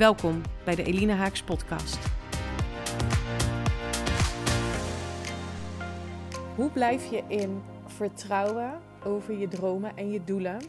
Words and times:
Welkom 0.00 0.42
bij 0.64 0.74
de 0.74 0.82
Elina 0.82 1.14
Haaks 1.14 1.42
podcast. 1.42 1.98
Hoe 6.54 6.70
blijf 6.70 7.10
je 7.10 7.22
in 7.28 7.62
vertrouwen 7.86 8.80
over 9.04 9.38
je 9.38 9.48
dromen 9.48 9.96
en 9.96 10.10
je 10.10 10.24
doelen, 10.24 10.60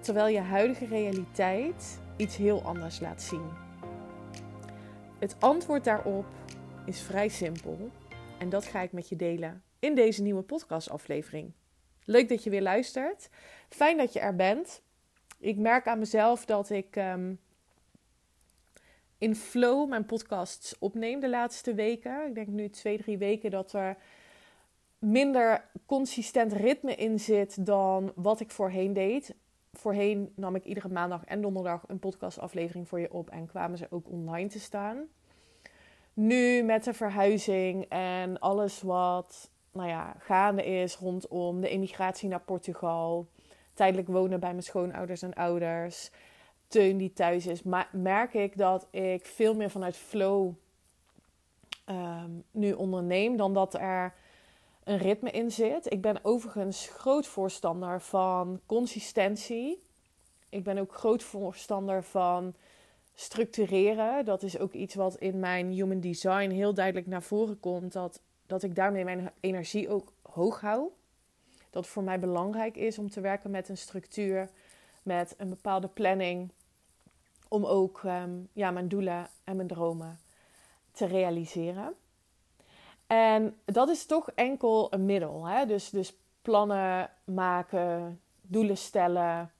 terwijl 0.00 0.28
je 0.28 0.40
huidige 0.40 0.86
realiteit 0.86 2.00
iets 2.16 2.36
heel 2.36 2.62
anders 2.62 3.00
laat 3.00 3.22
zien? 3.22 3.48
Het 5.18 5.36
antwoord 5.40 5.84
daarop 5.84 6.26
is 6.86 7.00
vrij 7.00 7.28
simpel 7.28 7.90
en 8.38 8.48
dat 8.48 8.64
ga 8.64 8.80
ik 8.80 8.92
met 8.92 9.08
je 9.08 9.16
delen 9.16 9.62
in 9.78 9.94
deze 9.94 10.22
nieuwe 10.22 10.42
podcastaflevering. 10.42 11.52
Leuk 12.04 12.28
dat 12.28 12.44
je 12.44 12.50
weer 12.50 12.62
luistert. 12.62 13.28
Fijn 13.68 13.96
dat 13.96 14.12
je 14.12 14.20
er 14.20 14.36
bent. 14.36 14.82
Ik 15.38 15.56
merk 15.56 15.86
aan 15.86 15.98
mezelf 15.98 16.44
dat 16.44 16.70
ik 16.70 16.96
ehm, 16.96 17.34
in 19.18 19.36
flow 19.36 19.88
mijn 19.88 20.04
podcasts 20.04 20.78
opneem 20.78 21.20
de 21.20 21.28
laatste 21.28 21.74
weken. 21.74 22.26
Ik 22.26 22.34
denk 22.34 22.48
nu 22.48 22.70
twee, 22.70 22.98
drie 22.98 23.18
weken 23.18 23.50
dat 23.50 23.72
er 23.72 23.96
minder 24.98 25.64
consistent 25.86 26.52
ritme 26.52 26.94
in 26.94 27.20
zit 27.20 27.66
dan 27.66 28.12
wat 28.14 28.40
ik 28.40 28.50
voorheen 28.50 28.92
deed. 28.92 29.34
Voorheen 29.72 30.32
nam 30.36 30.54
ik 30.54 30.64
iedere 30.64 30.88
maandag 30.88 31.24
en 31.24 31.40
donderdag 31.40 31.84
een 31.86 31.98
podcastaflevering 31.98 32.88
voor 32.88 33.00
je 33.00 33.12
op 33.12 33.30
en 33.30 33.46
kwamen 33.46 33.78
ze 33.78 33.86
ook 33.90 34.10
online 34.10 34.48
te 34.48 34.60
staan. 34.60 35.08
Nu 36.14 36.62
met 36.62 36.84
de 36.84 36.94
verhuizing 36.94 37.84
en 37.88 38.38
alles 38.38 38.82
wat 38.82 39.50
nou 39.72 39.88
ja, 39.88 40.14
gaande 40.18 40.64
is 40.64 40.96
rondom 40.96 41.60
de 41.60 41.68
emigratie 41.68 42.28
naar 42.28 42.40
Portugal, 42.40 43.28
tijdelijk 43.74 44.08
wonen 44.08 44.40
bij 44.40 44.50
mijn 44.50 44.62
schoonouders 44.62 45.22
en 45.22 45.34
ouders, 45.34 46.10
Teun 46.68 46.96
die 46.96 47.12
thuis 47.12 47.46
is, 47.46 47.62
merk 47.92 48.34
ik 48.34 48.56
dat 48.56 48.86
ik 48.90 49.26
veel 49.26 49.54
meer 49.54 49.70
vanuit 49.70 49.96
flow 49.96 50.52
ehm, 51.84 52.30
nu 52.50 52.72
onderneem 52.72 53.36
dan 53.36 53.54
dat 53.54 53.74
er 53.74 54.14
een 54.84 54.98
ritme 54.98 55.30
in 55.30 55.50
zit. 55.50 55.92
Ik 55.92 56.00
ben 56.00 56.24
overigens 56.24 56.88
groot 56.88 57.26
voorstander 57.26 58.00
van 58.00 58.60
consistentie. 58.66 59.82
Ik 60.48 60.64
ben 60.64 60.78
ook 60.78 60.94
groot 60.94 61.22
voorstander 61.22 62.04
van 62.04 62.54
structureren. 63.14 64.24
Dat 64.24 64.42
is 64.42 64.58
ook 64.58 64.72
iets 64.72 64.94
wat 64.94 65.16
in 65.16 65.38
mijn 65.38 65.70
human 65.70 66.00
design 66.00 66.50
heel 66.50 66.74
duidelijk 66.74 67.06
naar 67.06 67.22
voren 67.22 67.60
komt. 67.60 67.92
Dat, 67.92 68.20
dat 68.46 68.62
ik 68.62 68.74
daarmee 68.74 69.04
mijn 69.04 69.30
energie 69.40 69.88
ook 69.88 70.12
hoog 70.22 70.60
hou. 70.60 70.88
Dat 71.70 71.82
het 71.82 71.92
voor 71.92 72.02
mij 72.02 72.18
belangrijk 72.18 72.76
is 72.76 72.98
om 72.98 73.10
te 73.10 73.20
werken 73.20 73.50
met 73.50 73.68
een 73.68 73.78
structuur, 73.78 74.50
met 75.02 75.34
een 75.38 75.48
bepaalde 75.48 75.88
planning 75.88 76.50
om 77.48 77.64
ook 77.64 78.00
ehm, 78.04 78.30
ja, 78.52 78.70
mijn 78.70 78.88
doelen 78.88 79.28
en 79.44 79.56
mijn 79.56 79.68
dromen 79.68 80.18
te 80.92 81.06
realiseren. 81.06 81.94
En 83.06 83.56
dat 83.64 83.88
is 83.88 84.06
toch 84.06 84.30
enkel 84.30 84.92
een 84.92 85.04
middel. 85.04 85.46
Hè? 85.46 85.66
Dus, 85.66 85.90
dus 85.90 86.16
plannen 86.42 87.10
maken, 87.24 88.20
doelen 88.42 88.76
stellen 88.76 89.52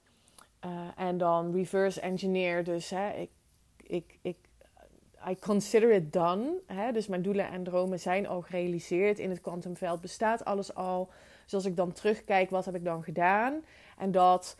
uh, 0.65 0.87
en 0.95 1.17
dan 1.17 1.53
reverse 1.53 2.01
engineer. 2.01 2.63
Dus 2.63 2.89
hè, 2.89 3.11
ik, 3.11 3.29
ik, 3.77 4.19
ik, 4.21 4.37
I 5.29 5.39
consider 5.39 5.91
it 5.91 6.13
done. 6.13 6.61
Hè? 6.65 6.91
Dus 6.91 7.07
mijn 7.07 7.21
doelen 7.21 7.49
en 7.49 7.63
dromen 7.63 7.99
zijn 7.99 8.27
al 8.27 8.41
gerealiseerd. 8.41 9.19
In 9.19 9.29
het 9.29 9.41
kwantumveld 9.41 10.01
bestaat 10.01 10.45
alles 10.45 10.75
al. 10.75 11.09
Dus 11.43 11.53
als 11.53 11.65
ik 11.65 11.75
dan 11.75 11.91
terugkijk, 11.91 12.49
wat 12.49 12.65
heb 12.65 12.75
ik 12.75 12.83
dan 12.83 13.03
gedaan? 13.03 13.63
En 13.97 14.11
dat 14.11 14.57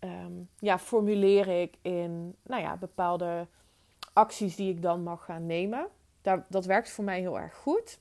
um, 0.00 0.48
ja, 0.58 0.78
formuleer 0.78 1.48
ik 1.48 1.74
in 1.82 2.36
nou 2.42 2.62
ja, 2.62 2.76
bepaalde 2.76 3.46
acties 4.12 4.56
die 4.56 4.70
ik 4.70 4.82
dan 4.82 5.02
mag 5.02 5.24
gaan 5.24 5.46
nemen. 5.46 5.88
Daar, 6.22 6.46
dat 6.48 6.64
werkt 6.64 6.90
voor 6.90 7.04
mij 7.04 7.20
heel 7.20 7.38
erg 7.38 7.54
goed. 7.54 7.98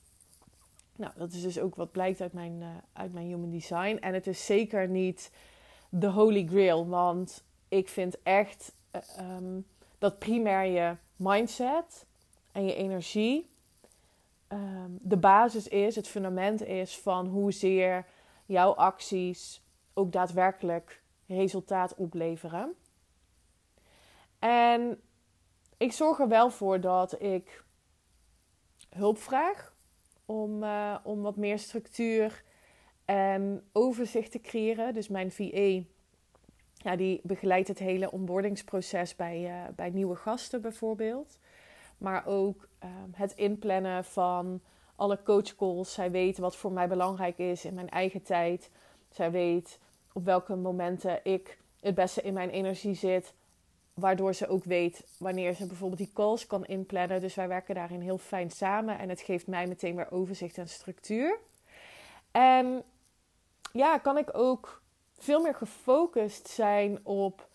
Nou, 0.95 1.13
dat 1.15 1.31
is 1.31 1.41
dus 1.41 1.59
ook 1.59 1.75
wat 1.75 1.91
blijkt 1.91 2.21
uit 2.21 2.33
mijn, 2.33 2.61
uh, 2.61 2.67
uit 2.93 3.13
mijn 3.13 3.25
human 3.25 3.51
design. 3.51 3.97
En 4.01 4.13
het 4.13 4.27
is 4.27 4.45
zeker 4.45 4.87
niet 4.87 5.31
de 5.89 6.07
holy 6.07 6.45
grail. 6.45 6.87
Want 6.87 7.43
ik 7.67 7.89
vind 7.89 8.21
echt 8.23 8.71
uh, 9.19 9.35
um, 9.37 9.65
dat 9.97 10.19
primair 10.19 10.65
je 10.65 10.95
mindset 11.15 12.05
en 12.51 12.65
je 12.65 12.75
energie 12.75 13.49
um, 14.49 14.97
de 15.01 15.17
basis 15.17 15.67
is, 15.67 15.95
het 15.95 16.07
fundament 16.07 16.63
is 16.63 16.97
van 16.97 17.27
hoezeer 17.27 18.05
jouw 18.45 18.71
acties 18.71 19.61
ook 19.93 20.11
daadwerkelijk 20.11 21.01
resultaat 21.27 21.95
opleveren. 21.95 22.75
En 24.39 25.01
ik 25.77 25.91
zorg 25.91 26.19
er 26.19 26.27
wel 26.27 26.49
voor 26.49 26.79
dat 26.81 27.21
ik 27.21 27.63
hulp 28.89 29.17
vraag 29.17 29.75
om, 30.25 30.63
uh, 30.63 30.95
om 31.03 31.21
wat 31.21 31.35
meer 31.35 31.59
structuur 31.59 32.43
en 33.05 33.69
overzicht 33.71 34.31
te 34.31 34.41
creëren. 34.41 34.93
Dus 34.93 35.07
mijn 35.07 35.31
VA, 35.31 35.83
ja, 36.73 36.95
die 36.95 37.19
begeleidt 37.23 37.67
het 37.67 37.79
hele 37.79 38.11
onboardingsproces 38.11 39.15
bij, 39.15 39.41
uh, 39.41 39.63
bij 39.75 39.89
nieuwe 39.89 40.15
gasten 40.15 40.61
bijvoorbeeld. 40.61 41.39
Maar 41.97 42.25
ook 42.25 42.67
uh, 42.83 42.89
het 43.11 43.33
inplannen 43.33 44.05
van 44.05 44.61
alle 44.95 45.23
coachcalls. 45.23 45.93
Zij 45.93 46.11
weet 46.11 46.37
wat 46.37 46.55
voor 46.55 46.71
mij 46.71 46.87
belangrijk 46.87 47.37
is 47.37 47.65
in 47.65 47.73
mijn 47.73 47.89
eigen 47.89 48.21
tijd. 48.21 48.71
Zij 49.09 49.31
weet 49.31 49.79
op 50.15 50.25
welke 50.25 50.55
momenten 50.55 51.19
ik 51.23 51.57
het 51.79 51.95
beste 51.95 52.21
in 52.21 52.33
mijn 52.33 52.49
energie 52.49 52.95
zit. 52.95 53.33
Waardoor 53.93 54.33
ze 54.33 54.47
ook 54.47 54.63
weet 54.63 55.03
wanneer 55.17 55.53
ze 55.53 55.65
bijvoorbeeld 55.65 55.99
die 55.99 56.11
calls 56.13 56.47
kan 56.47 56.65
inplannen. 56.65 57.21
Dus 57.21 57.35
wij 57.35 57.47
werken 57.47 57.75
daarin 57.75 58.01
heel 58.01 58.17
fijn 58.17 58.51
samen. 58.51 58.99
En 58.99 59.09
het 59.09 59.21
geeft 59.21 59.47
mij 59.47 59.67
meteen 59.67 59.95
weer 59.95 60.11
overzicht 60.11 60.57
en 60.57 60.69
structuur. 60.69 61.39
En 62.31 62.83
ja, 63.71 63.97
kan 63.97 64.17
ik 64.17 64.29
ook 64.37 64.81
veel 65.17 65.41
meer 65.41 65.55
gefocust 65.55 66.47
zijn 66.47 66.99
op 67.05 67.47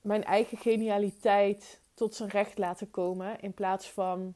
mijn 0.00 0.24
eigen 0.24 0.58
genialiteit 0.58 1.80
tot 1.94 2.14
zijn 2.14 2.28
recht 2.28 2.58
laten 2.58 2.90
komen. 2.90 3.40
In 3.40 3.54
plaats 3.54 3.90
van 3.90 4.34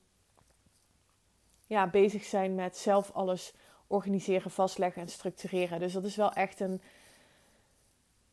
ja, 1.67 1.87
bezig 1.87 2.25
zijn 2.25 2.55
met 2.55 2.77
zelf 2.77 3.11
alles 3.13 3.55
organiseren, 3.95 4.51
vastleggen 4.51 5.03
en 5.03 5.09
structureren. 5.09 5.81
Dus 5.81 5.93
dat 5.93 6.05
is 6.05 6.17
wel 6.17 6.33
echt 6.33 6.61
een, 6.61 6.81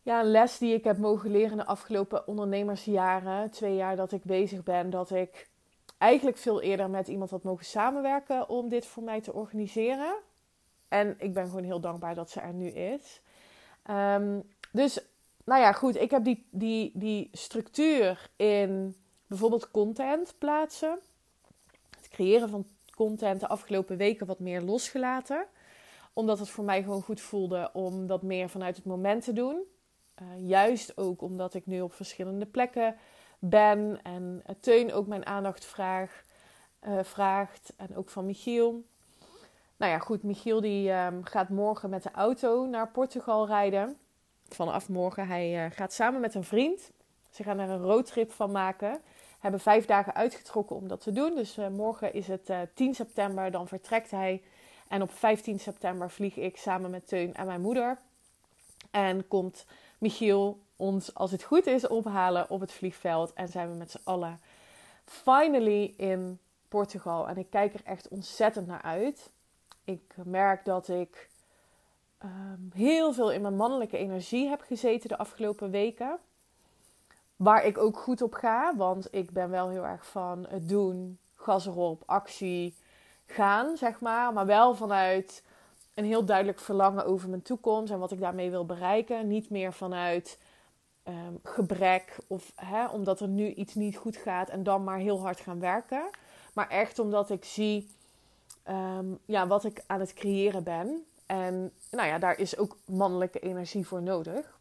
ja, 0.02 0.20
een 0.20 0.32
les 0.32 0.58
die 0.58 0.74
ik 0.74 0.84
heb 0.84 0.98
mogen 0.98 1.32
leren 1.32 1.58
de 1.58 1.66
afgelopen 1.66 2.28
ondernemersjaren. 2.28 3.50
Twee 3.50 3.76
jaar 3.76 3.96
dat 3.96 4.12
ik 4.12 4.24
bezig 4.24 4.64
ben, 4.64 4.90
dat 4.90 5.12
ik 5.12 5.50
eigenlijk 5.98 6.38
veel 6.38 6.62
eerder 6.62 6.90
met 6.90 7.08
iemand 7.08 7.30
had 7.30 7.44
mogen 7.44 7.66
samenwerken 7.66 8.50
om 8.50 8.70
dit 8.70 8.86
voor 8.86 9.04
mij 9.04 9.22
te 9.22 9.34
organiseren. 9.34 10.16
En 10.88 11.16
ik 11.18 11.34
ben 11.34 11.48
gewoon 11.48 11.64
heel 11.64 11.80
dankbaar 11.80 12.16
dat 12.16 12.30
ze 12.30 12.40
er 12.40 12.54
nu 12.54 12.68
is. 12.68 13.22
Ehm, 13.84 14.40
dus, 14.72 15.00
nou 15.46 15.62
ja, 15.62 15.72
goed. 15.72 15.96
Ik 15.96 16.12
heb 16.12 16.24
die, 16.24 16.48
die, 16.52 16.92
die 16.94 17.30
structuur 17.32 18.30
in 18.36 18.96
bijvoorbeeld 19.28 19.72
content 19.72 20.34
plaatsen. 20.38 21.00
Het 21.98 22.08
creëren 22.08 22.50
van 22.50 22.66
content 23.06 23.40
de 23.40 23.48
afgelopen 23.48 23.98
weken 23.98 24.28
wat 24.28 24.40
meer 24.40 24.62
losgelaten. 24.62 25.46
Omdat 26.14 26.40
het 26.40 26.50
voor 26.50 26.64
mij 26.64 26.84
gewoon 26.84 27.02
goed 27.02 27.22
voelde 27.22 27.70
om 27.74 28.08
dat 28.08 28.22
meer 28.22 28.50
vanuit 28.50 28.76
het 28.76 28.86
moment 28.86 29.24
te 29.24 29.34
doen. 29.34 29.64
Uh, 30.22 30.48
juist 30.50 30.98
ook 30.98 31.22
omdat 31.22 31.54
ik 31.54 31.66
nu 31.66 31.82
op 31.82 31.94
verschillende 31.94 32.46
plekken 32.46 32.96
ben 33.40 34.00
en 34.04 34.44
Teun 34.60 34.94
ook 34.94 35.08
mijn 35.08 35.26
aandacht 35.26 35.76
uh, 35.78 36.00
vraagt. 37.02 37.74
En 37.78 37.96
ook 37.96 38.10
van 38.10 38.26
Michiel. 38.26 38.84
Nou 39.78 39.92
ja, 39.92 40.00
goed, 40.00 40.24
Michiel 40.24 40.62
die 40.62 40.92
um, 40.92 41.24
gaat 41.24 41.50
morgen 41.50 41.90
met 41.90 42.04
de 42.04 42.12
auto 42.12 42.66
naar 42.66 42.92
Portugal 42.92 43.48
rijden. 43.48 43.98
Vanaf 44.50 44.90
morgen. 44.90 45.28
Hij 45.28 45.66
uh, 45.66 45.72
gaat 45.72 45.94
samen 45.94 46.22
met 46.22 46.36
een 46.36 46.44
vriend. 46.44 46.92
Ze 47.30 47.44
gaan 47.44 47.60
er 47.60 47.70
een 47.70 47.82
roadtrip 47.82 48.32
van 48.32 48.52
maken 48.52 49.02
hebben 49.42 49.60
vijf 49.60 49.86
dagen 49.86 50.16
uitgetrokken 50.16 50.76
om 50.76 50.88
dat 50.88 51.02
te 51.02 51.12
doen. 51.12 51.36
Dus 51.36 51.58
uh, 51.58 51.68
morgen 51.68 52.14
is 52.14 52.28
het 52.28 52.50
uh, 52.50 52.62
eh, 52.62 52.68
10 52.74 52.96
september, 52.96 53.52
dan 53.52 53.68
vertrekt 53.68 54.12
hij. 54.12 54.42
En 54.88 55.02
op 55.02 55.12
15 55.12 55.60
september 55.60 56.12
vlieg 56.12 56.36
ik 56.36 56.58
samen 56.58 56.92
met 56.92 57.08
Teun 57.08 57.34
en 57.34 57.46
mijn 57.46 57.62
moeder. 57.62 57.98
En 58.92 59.28
komt 59.28 59.66
Michiel 59.98 60.60
ons, 60.76 61.14
als 61.14 61.32
het 61.32 61.44
goed 61.44 61.66
is, 61.66 61.88
ophalen 61.88 62.50
op 62.50 62.60
het 62.60 62.72
vliegveld. 62.72 63.34
En 63.34 63.48
zijn 63.48 63.70
we 63.70 63.76
met 63.76 63.92
z'n 63.92 64.02
allen 64.04 64.40
finally 65.06 65.94
in 65.98 66.40
Portugal. 66.68 67.28
En 67.28 67.38
ik 67.38 67.50
kijk 67.50 67.74
er 67.74 67.82
echt 67.84 68.08
ontzettend 68.08 68.68
naar 68.68 68.82
uit. 68.82 69.30
Ik 69.84 70.14
merk 70.24 70.66
dat 70.66 70.88
ik 70.88 71.30
ehm, 72.18 72.62
heel 72.74 73.14
veel 73.14 73.32
in 73.32 73.42
mijn 73.42 73.56
mannelijke 73.56 73.98
energie 73.98 74.48
heb 74.48 74.62
gezeten 74.62 75.10
de 75.10 75.18
afgelopen 75.18 75.72
weken. 75.72 76.20
Waar 77.42 77.66
ik 77.66 77.78
ook 77.78 77.98
goed 77.98 78.22
op 78.22 78.34
ga, 78.34 78.76
want 78.76 79.08
ik 79.12 79.32
ben 79.32 79.50
wel 79.50 79.70
heel 79.70 79.86
erg 79.86 80.06
van 80.06 80.46
het 80.50 80.70
doen, 80.70 81.20
gas 81.36 81.66
erop, 81.66 82.04
actie, 82.06 82.76
gaan, 83.26 83.78
zeg 83.78 84.00
maar. 84.00 84.34
Maar 84.34 84.46
wel 84.46 84.76
vanuit 84.76 85.44
een 85.94 86.06
heel 86.06 86.26
duidelijk 86.26 86.60
verlangen 86.60 87.06
over 87.06 87.30
mijn 87.30 87.42
toekomst 87.42 87.92
en 87.92 88.00
wat 88.00 88.12
ik 88.12 88.20
daarmee 88.20 88.50
wil 88.50 88.66
bereiken. 88.66 89.28
Niet 89.28 89.50
meer 89.50 89.74
vanuit 89.74 90.40
um, 91.08 91.40
gebrek 91.44 92.18
of 92.28 92.52
hè, 92.56 92.88
omdat 92.88 93.20
er 93.20 93.28
nu 93.28 93.54
iets 93.54 93.76
niet 93.76 93.98
goed 93.98 94.18
gaat 94.18 94.50
en 94.50 94.64
dan 94.64 94.84
maar 94.84 94.98
heel 94.98 95.22
hard 95.22 95.40
gaan 95.40 95.60
werken. 95.60 96.10
Maar 96.54 96.70
echt 96.70 97.00
omdat 97.00 97.30
ik 97.30 97.46
zie 97.46 97.92
um, 98.70 99.20
ja, 99.26 99.48
wat 99.48 99.64
ik 99.64 99.84
aan 99.88 100.00
het 100.00 100.14
creëren 100.14 100.64
ben. 100.64 101.06
En 101.26 101.72
nou 101.92 102.08
ja, 102.08 102.20
daar 102.20 102.40
is 102.40 102.58
ook 102.58 102.78
mannelijke 102.86 103.40
energie 103.40 103.88
voor 103.88 104.02
nodig. 104.02 104.60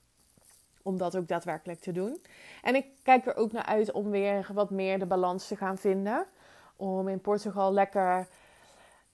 Om 0.83 0.99
dat 0.99 1.17
ook 1.17 1.29
daadwerkelijk 1.29 1.81
te 1.81 1.93
doen. 1.93 2.23
En 2.63 2.75
ik 2.75 2.87
kijk 3.03 3.27
er 3.27 3.37
ook 3.37 3.53
naar 3.53 3.65
uit 3.65 3.93
om 3.93 4.11
weer 4.11 4.47
wat 4.53 4.71
meer 4.71 4.99
de 4.99 5.07
balans 5.07 5.47
te 5.47 5.57
gaan 5.57 5.79
vinden. 5.79 6.27
Om 6.77 7.09
in 7.09 7.21
Portugal 7.21 7.73
lekker 7.73 8.29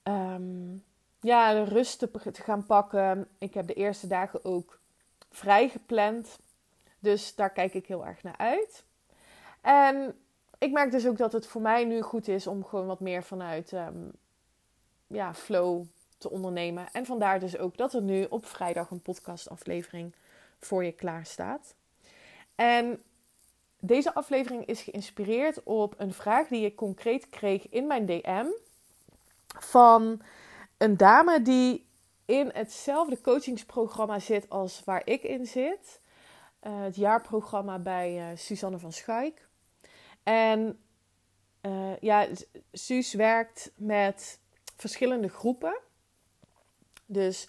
um, 0.03 0.85
ja, 1.21 1.53
de 1.53 1.65
rust 1.65 1.99
te, 1.99 2.11
gaan 2.33 2.67
pakken. 2.67 3.29
Ik 3.39 3.55
heb 3.55 3.67
de 3.67 3.75
eerste 3.75 4.07
dagen 4.07 4.45
ook 4.45 4.79
vrij 5.31 5.69
gepland. 5.69 6.39
Dus 6.99 7.35
daar 7.35 7.51
kijk 7.51 7.75
ik 7.75 7.87
heel 7.87 8.07
erg 8.07 8.23
naar 8.23 8.37
uit. 8.37 8.85
En 9.61 10.15
ik 10.59 10.73
merk 10.73 10.91
dus 10.91 11.07
ook 11.07 11.17
dat 11.17 11.33
het 11.33 11.47
voor 11.47 11.61
mij 11.61 11.85
nu 11.85 12.03
goed 12.03 12.29
is 12.29 12.47
om 12.47 12.65
gewoon 12.65 12.87
wat 12.87 13.01
meer 13.01 13.23
vanuit 13.23 13.73
um, 13.73 14.13
ja, 15.07 15.35
flow 15.35 15.85
te 16.19 16.31
ondernemen. 16.31 16.89
En 16.93 17.07
vandaar 17.07 17.41
dus 17.41 17.59
ook 17.59 17.77
dat 17.77 17.95
er 17.95 18.03
nu 18.03 18.25
op 18.25 18.47
vrijdag 18.47 18.91
een 18.91 19.01
podcastaflevering 19.01 20.15
voor 20.61 20.85
je 20.85 20.93
klaar 20.93 21.27
staat. 21.27 21.75
En 22.55 23.03
deze 23.81 24.15
aflevering 24.15 24.67
is 24.67 24.83
geïnspireerd 24.83 25.63
op 25.63 25.95
een 25.99 26.13
vraag 26.13 26.49
die 26.49 26.65
ik 26.65 26.77
concreet 26.77 27.29
kreeg 27.29 27.69
in 27.69 27.87
mijn 27.87 28.07
DM 28.07 28.47
van 29.59 30.23
een 30.77 30.97
dame 30.97 31.43
die 31.43 31.87
in 32.25 32.51
hetzelfde 32.55 33.21
coachingsprogramma 33.21 34.19
zit 34.19 34.49
als 34.51 34.83
waar 34.85 35.03
ik 35.05 35.23
in 35.23 35.47
zit. 35.47 36.01
Uh, 36.63 36.83
het 36.83 36.97
jaarprogramma 36.97 37.79
bij 37.79 38.31
uh, 38.31 38.37
Suzanne 38.37 38.79
van 38.79 38.93
Schaik. 38.93 39.49
En 40.23 40.81
uh, 41.63 41.97
ja, 42.01 42.27
Suus 42.73 43.13
werkt 43.15 43.73
met 43.77 44.41
verschillende 44.77 45.29
groepen. 45.29 45.79
Dus 47.07 47.49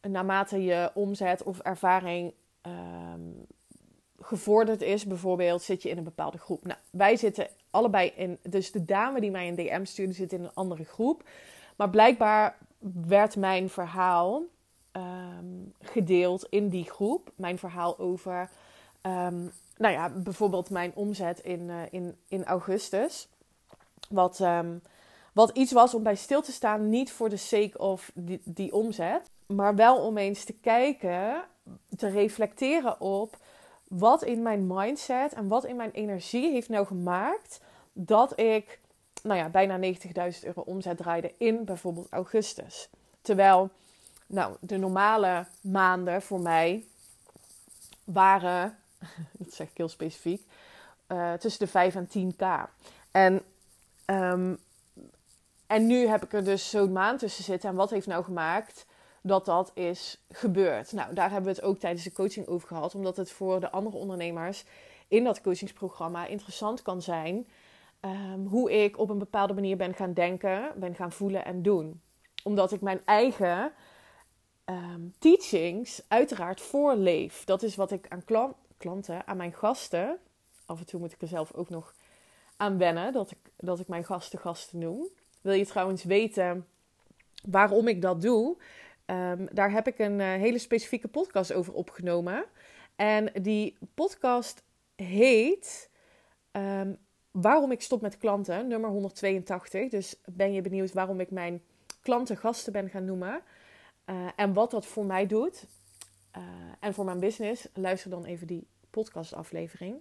naarmate 0.00 0.64
je 0.64 0.90
omzet 0.94 1.42
of 1.42 1.58
ervaring 1.58 2.34
um, 2.66 3.46
gevorderd 4.20 4.82
is, 4.82 5.06
bijvoorbeeld, 5.06 5.62
zit 5.62 5.82
je 5.82 5.88
in 5.88 5.98
een 5.98 6.04
bepaalde 6.04 6.38
groep. 6.38 6.64
Nou, 6.64 6.78
wij 6.90 7.16
zitten 7.16 7.48
allebei 7.70 8.12
in. 8.16 8.38
Dus 8.42 8.72
de 8.72 8.84
dame 8.84 9.20
die 9.20 9.30
mij 9.30 9.48
een 9.48 9.54
DM 9.54 9.84
stuurde, 9.84 10.12
zit 10.12 10.32
in 10.32 10.44
een 10.44 10.54
andere 10.54 10.84
groep. 10.84 11.22
Maar 11.76 11.90
blijkbaar 11.90 12.58
werd 13.06 13.36
mijn 13.36 13.70
verhaal 13.70 14.42
um, 14.92 15.72
gedeeld 15.80 16.46
in 16.50 16.68
die 16.68 16.90
groep. 16.90 17.32
Mijn 17.34 17.58
verhaal 17.58 17.98
over, 17.98 18.50
um, 19.02 19.52
nou 19.76 19.94
ja, 19.94 20.08
bijvoorbeeld 20.08 20.70
mijn 20.70 20.92
omzet 20.94 21.38
in, 21.38 21.60
uh, 21.60 21.82
in, 21.90 22.16
in 22.28 22.44
augustus. 22.44 23.28
Wat, 24.08 24.40
wat 25.32 25.50
iets 25.50 25.72
was 25.72 25.94
om 25.94 26.02
bij 26.02 26.14
stil 26.14 26.42
te 26.42 26.52
staan, 26.52 26.88
niet 26.88 27.12
voor 27.12 27.28
de 27.28 27.36
sake 27.36 27.78
of 27.78 28.10
die, 28.44 28.72
omzet, 28.72 29.30
maar 29.46 29.74
wel 29.74 29.96
om 29.96 30.18
eens 30.18 30.44
te 30.44 30.52
kijken, 30.52 31.42
te 31.96 32.08
reflecteren 32.08 33.00
op 33.00 33.36
wat 33.88 34.22
in 34.24 34.42
mijn 34.42 34.66
mindset 34.66 35.32
en 35.32 35.48
wat 35.48 35.64
in 35.64 35.76
mijn 35.76 35.90
energie 35.90 36.50
heeft 36.50 36.68
nou 36.68 36.86
gemaakt 36.86 37.60
dat 37.92 38.38
ik 38.38 38.78
nou 39.22 39.38
ja, 39.38 39.48
bijna 39.48 39.94
90.000 39.94 40.44
euro 40.44 40.60
omzet 40.60 40.96
draaide 40.96 41.34
in 41.36 41.64
bijvoorbeeld 41.64 42.06
augustus. 42.10 42.88
Terwijl 43.22 43.70
nou, 44.26 44.56
de 44.60 44.76
normale 44.76 45.46
maanden 45.60 46.22
voor 46.22 46.40
mij 46.40 46.84
waren, 48.04 48.78
dat 49.38 49.52
zeg 49.52 49.68
ik 49.70 49.76
heel 49.76 49.88
specifiek, 49.88 50.42
uh, 51.08 51.32
tussen 51.32 51.60
de 51.60 51.70
5 51.70 51.94
en 51.94 52.08
10k. 52.08 52.70
En, 53.10 53.42
um, 54.06 54.58
en 55.70 55.86
nu 55.86 56.06
heb 56.06 56.24
ik 56.24 56.32
er 56.32 56.44
dus 56.44 56.70
zo'n 56.70 56.92
maand 56.92 57.18
tussen 57.18 57.44
zitten. 57.44 57.68
En 57.70 57.76
wat 57.76 57.90
heeft 57.90 58.06
nou 58.06 58.24
gemaakt 58.24 58.86
dat 59.22 59.44
dat 59.44 59.70
is 59.74 60.24
gebeurd? 60.28 60.92
Nou, 60.92 61.14
daar 61.14 61.30
hebben 61.30 61.50
we 61.50 61.56
het 61.56 61.66
ook 61.66 61.78
tijdens 61.78 62.04
de 62.04 62.12
coaching 62.12 62.46
over 62.46 62.68
gehad. 62.68 62.94
Omdat 62.94 63.16
het 63.16 63.30
voor 63.30 63.60
de 63.60 63.70
andere 63.70 63.96
ondernemers 63.96 64.64
in 65.08 65.24
dat 65.24 65.40
coachingsprogramma 65.40 66.26
interessant 66.26 66.82
kan 66.82 67.02
zijn 67.02 67.48
um, 68.00 68.46
hoe 68.46 68.84
ik 68.84 68.98
op 68.98 69.10
een 69.10 69.18
bepaalde 69.18 69.54
manier 69.54 69.76
ben 69.76 69.94
gaan 69.94 70.12
denken, 70.12 70.72
ben 70.76 70.94
gaan 70.94 71.12
voelen 71.12 71.44
en 71.44 71.62
doen. 71.62 72.00
Omdat 72.44 72.72
ik 72.72 72.80
mijn 72.80 73.00
eigen 73.04 73.72
um, 74.64 75.14
teachings 75.18 76.02
uiteraard 76.08 76.60
voorleef. 76.60 77.44
Dat 77.44 77.62
is 77.62 77.76
wat 77.76 77.90
ik 77.90 78.08
aan 78.08 78.24
klant, 78.24 78.54
klanten, 78.76 79.26
aan 79.26 79.36
mijn 79.36 79.52
gasten, 79.52 80.18
af 80.66 80.78
en 80.78 80.86
toe 80.86 81.00
moet 81.00 81.12
ik 81.12 81.22
er 81.22 81.28
zelf 81.28 81.52
ook 81.52 81.68
nog 81.68 81.94
aan 82.56 82.78
wennen 82.78 83.12
dat 83.12 83.30
ik, 83.30 83.38
dat 83.56 83.80
ik 83.80 83.88
mijn 83.88 84.04
gasten 84.04 84.38
gasten 84.38 84.78
noem. 84.78 85.08
Wil 85.40 85.52
je 85.52 85.66
trouwens 85.66 86.04
weten 86.04 86.66
waarom 87.48 87.88
ik 87.88 88.02
dat 88.02 88.22
doe? 88.22 88.56
Um, 89.06 89.48
daar 89.52 89.70
heb 89.70 89.86
ik 89.86 89.98
een 89.98 90.18
uh, 90.18 90.26
hele 90.26 90.58
specifieke 90.58 91.08
podcast 91.08 91.52
over 91.52 91.72
opgenomen. 91.72 92.44
En 92.96 93.32
die 93.42 93.78
podcast 93.94 94.62
heet 94.96 95.90
um, 96.52 96.98
waarom 97.30 97.70
ik 97.70 97.82
stop 97.82 98.00
met 98.00 98.18
klanten, 98.18 98.68
nummer 98.68 98.90
182. 98.90 99.88
Dus 99.88 100.16
ben 100.24 100.52
je 100.52 100.62
benieuwd 100.62 100.92
waarom 100.92 101.20
ik 101.20 101.30
mijn 101.30 101.62
klanten 102.02 102.36
gasten 102.36 102.72
ben 102.72 102.88
gaan 102.88 103.04
noemen 103.04 103.42
uh, 104.06 104.28
en 104.36 104.52
wat 104.52 104.70
dat 104.70 104.86
voor 104.86 105.04
mij 105.04 105.26
doet 105.26 105.66
uh, 106.36 106.42
en 106.80 106.94
voor 106.94 107.04
mijn 107.04 107.20
business? 107.20 107.68
Luister 107.74 108.10
dan 108.10 108.24
even 108.24 108.46
die 108.46 108.66
podcastaflevering. 108.90 109.96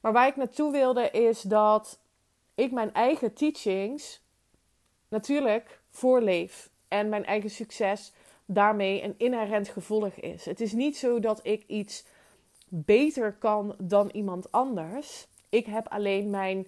Maar 0.00 0.12
waar 0.12 0.28
ik 0.28 0.36
naartoe 0.36 0.72
wilde 0.72 1.10
is 1.10 1.42
dat 1.42 2.00
ik 2.54 2.72
mijn 2.72 2.92
eigen 2.92 3.34
teachings 3.34 4.26
natuurlijk 5.08 5.80
voorleef 5.88 6.70
en 6.88 7.08
mijn 7.08 7.24
eigen 7.24 7.50
succes 7.50 8.12
daarmee 8.46 9.02
een 9.02 9.14
inherent 9.18 9.68
gevolg 9.68 10.14
is. 10.14 10.44
Het 10.44 10.60
is 10.60 10.72
niet 10.72 10.96
zo 10.96 11.20
dat 11.20 11.40
ik 11.42 11.64
iets 11.66 12.04
beter 12.68 13.32
kan 13.32 13.74
dan 13.78 14.10
iemand 14.12 14.52
anders. 14.52 15.26
Ik 15.48 15.66
heb 15.66 15.88
alleen 15.88 16.30
mijn 16.30 16.66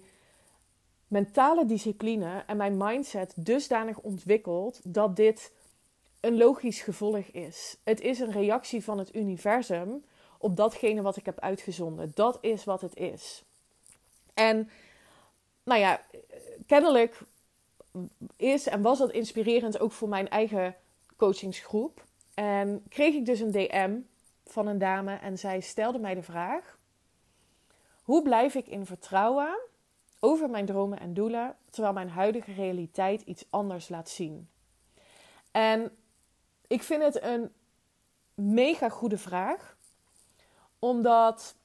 mentale 1.07 1.65
discipline 1.65 2.43
en 2.47 2.57
mijn 2.57 2.77
mindset 2.77 3.33
dusdanig 3.35 3.99
ontwikkeld 3.99 4.79
dat 4.83 5.15
dit 5.15 5.53
een 6.19 6.37
logisch 6.37 6.81
gevolg 6.81 7.25
is. 7.25 7.77
Het 7.83 8.01
is 8.01 8.19
een 8.19 8.31
reactie 8.31 8.83
van 8.83 8.97
het 8.97 9.15
universum 9.15 10.03
op 10.37 10.55
datgene 10.55 11.01
wat 11.01 11.17
ik 11.17 11.25
heb 11.25 11.39
uitgezonden. 11.39 12.11
Dat 12.15 12.37
is 12.41 12.63
wat 12.63 12.81
het 12.81 12.95
is. 12.95 13.43
En 14.33 14.69
nou 15.63 15.79
ja, 15.79 16.01
kennelijk 16.67 17.21
is 18.35 18.67
en 18.67 18.81
was 18.81 18.97
dat 18.97 19.11
inspirerend 19.11 19.79
ook 19.79 19.91
voor 19.91 20.09
mijn 20.09 20.29
eigen 20.29 20.75
coachingsgroep. 21.17 22.03
En 22.33 22.83
kreeg 22.89 23.13
ik 23.13 23.25
dus 23.25 23.39
een 23.39 23.51
DM 23.51 23.99
van 24.45 24.67
een 24.67 24.77
dame 24.77 25.15
en 25.15 25.37
zij 25.37 25.59
stelde 25.59 25.99
mij 25.99 26.13
de 26.13 26.23
vraag: 26.23 26.77
hoe 28.03 28.21
blijf 28.21 28.55
ik 28.55 28.67
in 28.67 28.85
vertrouwen 28.85 29.59
over 30.19 30.49
mijn 30.49 30.65
dromen 30.65 30.99
en 30.99 31.13
doelen, 31.13 31.55
terwijl 31.69 31.93
mijn 31.93 32.09
huidige 32.09 32.53
realiteit 32.53 33.21
iets 33.21 33.45
anders 33.49 33.89
laat 33.89 34.09
zien? 34.09 34.49
En 35.51 35.97
ik 36.67 36.83
vind 36.83 37.03
het 37.03 37.21
een 37.21 37.51
mega 38.33 38.89
goede 38.89 39.17
vraag, 39.17 39.77
omdat 40.79 41.55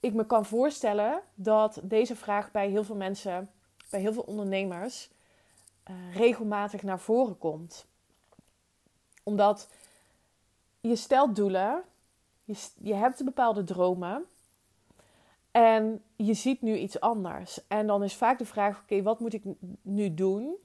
ik 0.00 0.14
me 0.14 0.26
kan 0.26 0.46
voorstellen 0.46 1.22
dat 1.34 1.80
deze 1.82 2.16
vraag 2.16 2.50
bij 2.50 2.68
heel 2.68 2.84
veel 2.84 2.96
mensen, 2.96 3.50
bij 3.90 4.00
heel 4.00 4.12
veel 4.12 4.22
ondernemers, 4.22 5.10
uh, 5.90 6.16
regelmatig 6.16 6.82
naar 6.82 7.00
voren 7.00 7.38
komt. 7.38 7.86
Omdat 9.22 9.68
je 10.80 10.96
stelt 10.96 11.36
doelen, 11.36 11.82
je, 12.44 12.54
je 12.80 12.94
hebt 12.94 13.24
bepaalde 13.24 13.64
dromen, 13.64 14.26
en 15.50 16.02
je 16.16 16.34
ziet 16.34 16.62
nu 16.62 16.76
iets 16.76 17.00
anders. 17.00 17.66
En 17.68 17.86
dan 17.86 18.02
is 18.02 18.14
vaak 18.14 18.38
de 18.38 18.44
vraag: 18.44 18.80
oké, 18.80 19.02
wat 19.02 19.20
moet 19.20 19.32
ik 19.32 19.42
nu 19.82 20.14
doen 20.14 20.56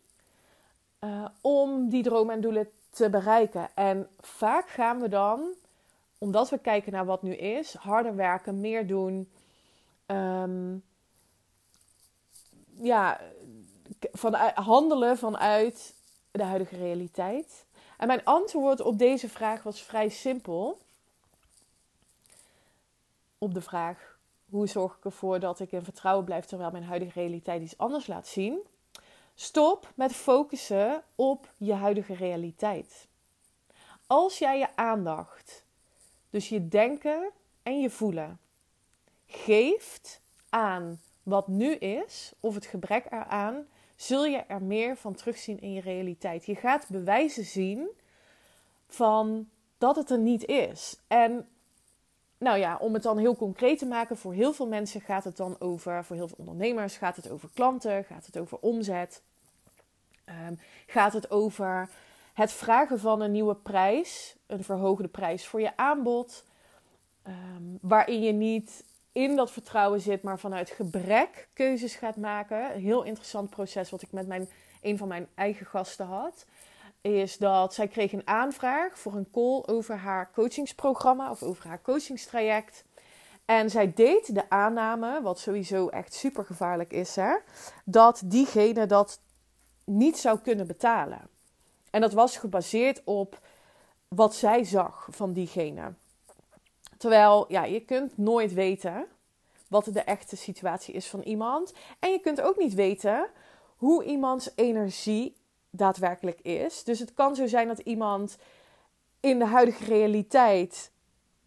uh, 1.00 1.26
om 1.42 1.90
die 1.90 2.04
dromen 2.04 2.36
en 2.36 2.42
doelen 2.42 2.70
te 2.90 3.10
bereiken? 3.10 3.70
En 3.76 4.08
vaak 4.20 4.70
gaan 4.70 5.00
we 5.00 5.10
dan 5.10 5.54
omdat 6.18 6.50
we 6.50 6.58
kijken 6.58 6.92
naar 6.92 7.06
wat 7.06 7.22
nu 7.22 7.36
is, 7.36 7.74
harder 7.74 8.16
werken, 8.16 8.60
meer 8.60 8.88
doen. 8.88 9.32
Um, 10.08 10.84
ja, 12.82 13.22
vanuit, 14.12 14.56
handelen 14.56 15.18
vanuit 15.18 15.94
de 16.32 16.44
huidige 16.44 16.76
realiteit. 16.76 17.66
En 17.98 18.08
mijn 18.08 18.24
antwoord 18.24 18.82
op 18.82 18.98
deze 18.98 19.30
vraag 19.30 19.64
was 19.64 19.82
vrij 19.82 20.10
simpel. 20.10 20.80
Op 23.38 23.54
de 23.54 23.62
vraag: 23.62 24.18
hoe 24.50 24.68
zorg 24.68 24.98
ik 24.98 25.06
ervoor 25.06 25.40
dat 25.40 25.60
ik 25.60 25.72
in 25.72 25.84
vertrouwen 25.84 26.26
blijf 26.26 26.46
terwijl 26.46 26.72
mijn 26.72 26.84
huidige 26.84 27.20
realiteit 27.20 27.62
iets 27.62 27.78
anders 27.78 28.08
laat 28.08 28.28
zien? 28.28 28.60
Stop 29.36 29.92
met 29.96 30.14
focussen 30.14 31.04
op 31.16 31.54
je 31.58 31.74
huidige 31.74 32.14
realiteit. 32.14 33.08
Als 34.08 34.38
jij 34.38 34.58
je 34.58 34.76
aandacht, 34.76 35.66
dus 36.30 36.50
je 36.50 36.68
denken 36.68 37.32
en 37.64 37.82
je 37.82 37.90
voelen, 37.90 38.40
geeft 39.26 40.22
aan 40.50 41.02
wat 41.26 41.48
nu 41.48 41.74
is, 41.74 42.34
of 42.40 42.56
het 42.56 42.66
gebrek 42.66 43.06
eraan, 43.06 43.66
zul 43.96 44.26
je 44.26 44.38
er 44.38 44.62
meer 44.62 44.96
van 44.96 45.14
terugzien 45.14 45.62
in 45.62 45.74
je 45.74 45.82
realiteit. 45.82 46.46
Je 46.46 46.56
gaat 46.56 46.86
bewijzen 46.90 47.44
zien 47.44 47.88
van 48.88 49.50
dat 49.78 49.96
het 49.96 50.10
er 50.10 50.20
niet 50.20 50.46
is. 50.46 51.00
En 51.08 51.48
nou 52.38 52.58
ja, 52.58 52.78
om 52.78 52.94
het 52.94 53.04
dan 53.04 53.18
heel 53.18 53.36
concreet 53.36 53.80
te 53.80 53.86
maken, 53.86 54.18
voor 54.18 54.34
heel 54.34 54.54
veel 54.54 54.68
mensen 54.68 55.02
gaat 55.02 55.24
het 55.24 55.38
dan 55.38 55.56
over, 55.60 56.06
voor 56.06 56.16
heel 56.16 56.28
veel 56.28 56.38
ondernemers 56.40 56.98
gaat 56.98 57.16
het 57.16 57.30
over 57.30 57.50
klanten, 57.54 58.04
gaat 58.04 58.26
het 58.26 58.38
over 58.38 58.58
omzet, 58.58 59.22
ehm, 60.26 60.56
gaat 60.88 61.14
het 61.14 61.32
over 61.32 61.90
het 62.34 62.52
vragen 62.52 63.00
van 63.00 63.22
een 63.22 63.32
nieuwe 63.32 63.56
prijs, 63.56 64.36
een 64.48 64.64
verhoogde 64.64 65.08
prijs 65.08 65.48
voor 65.48 65.62
je 65.62 65.78
aanbod, 65.78 66.44
ehm, 67.24 67.64
waarin 67.82 68.22
je 68.22 68.32
niet 68.32 68.84
in 69.16 69.36
dat 69.36 69.52
vertrouwen 69.52 70.02
zit, 70.02 70.24
maar 70.24 70.40
vanuit 70.40 70.70
gebrek 70.70 71.48
keuzes 71.54 71.96
gaat 71.96 72.16
maken. 72.16 72.76
Een 72.76 72.82
heel 72.82 73.04
interessant 73.04 73.50
proces 73.50 73.90
wat 73.90 74.02
ik 74.02 74.12
met 74.12 74.28
mijn, 74.28 74.50
een 74.82 74.98
van 74.98 75.08
mijn 75.08 75.28
eigen 75.36 75.66
gasten 75.66 76.06
had. 76.06 76.46
Is 77.02 77.38
dat 77.38 77.74
zij 77.74 77.88
kreeg 77.88 78.14
een 78.14 78.28
aanvraag 78.28 79.00
voor 79.00 79.14
een 79.16 79.32
call 79.32 79.64
over 79.66 79.96
haar 79.96 80.32
coachingsprogramma 80.32 81.32
of 81.32 81.44
over 81.44 81.68
haar 81.68 81.82
coachingstraject. 81.82 82.86
En 83.46 83.70
zij 83.70 83.94
deed 83.94 84.36
de 84.36 84.50
aanname, 84.50 85.22
wat 85.22 85.40
sowieso 85.40 85.88
echt 85.88 86.14
super 86.14 86.46
gevaarlijk 86.46 86.92
is, 86.92 87.16
hè, 87.16 87.36
dat 87.86 88.22
diegene 88.26 88.86
dat 88.86 89.20
niet 89.86 90.18
zou 90.18 90.40
kunnen 90.40 90.68
betalen. 90.68 91.30
En 91.92 92.02
dat 92.02 92.14
was 92.14 92.38
gebaseerd 92.38 93.02
op 93.04 93.40
wat 94.08 94.36
zij 94.36 94.64
zag 94.64 95.08
van 95.12 95.34
diegene. 95.34 95.94
Terwijl, 97.06 97.46
ja, 97.48 97.64
je 97.64 97.80
kunt 97.80 98.18
nooit 98.18 98.54
weten 98.54 99.08
wat 99.68 99.86
de 99.92 100.00
echte 100.00 100.36
situatie 100.36 100.94
is 100.94 101.08
van 101.08 101.22
iemand. 101.22 101.74
En 102.00 102.12
je 102.12 102.20
kunt 102.20 102.42
ook 102.42 102.58
niet 102.58 102.74
weten 102.74 103.28
hoe 103.78 104.04
iemands 104.04 104.52
energie 104.56 105.36
daadwerkelijk 105.70 106.42
is. 106.42 106.84
Dus 106.84 107.00
het 107.00 107.14
kan 107.14 107.36
zo 107.36 107.48
zijn 107.48 107.68
dat 107.68 107.80
iemand 107.80 108.38
in 109.20 109.40
de 109.40 109.46
huidige 109.46 109.84
realiteit 109.84 110.92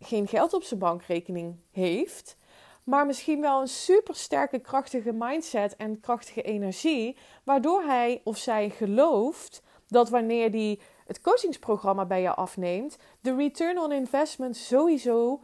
geen 0.00 0.28
geld 0.28 0.52
op 0.52 0.62
zijn 0.62 0.80
bankrekening 0.80 1.56
heeft, 1.70 2.36
maar 2.84 3.06
misschien 3.06 3.40
wel 3.40 3.60
een 3.60 3.68
super 3.68 4.14
sterke, 4.14 4.58
krachtige 4.58 5.12
mindset 5.12 5.76
en 5.76 6.00
krachtige 6.00 6.42
energie, 6.42 7.16
waardoor 7.44 7.82
hij 7.82 8.20
of 8.24 8.36
zij 8.36 8.70
gelooft 8.70 9.62
dat 9.88 10.08
wanneer 10.08 10.50
die 10.50 10.80
het 11.06 11.20
coachingsprogramma 11.20 12.04
bij 12.04 12.22
je 12.22 12.34
afneemt, 12.34 12.96
de 13.20 13.34
return 13.34 13.78
on 13.78 13.92
investment 13.92 14.56
sowieso 14.56 15.40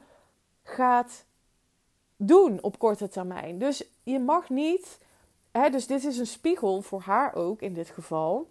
gaat 0.62 1.24
doen 2.16 2.62
op 2.62 2.78
korte 2.78 3.08
termijn. 3.08 3.58
Dus 3.58 3.84
je 4.02 4.18
mag 4.18 4.48
niet, 4.48 4.98
hè, 5.50 5.70
dus 5.70 5.86
dit 5.86 6.04
is 6.04 6.18
een 6.18 6.26
spiegel 6.26 6.82
voor 6.82 7.00
haar 7.00 7.34
ook 7.34 7.60
in 7.60 7.74
dit 7.74 7.90
geval, 7.90 8.50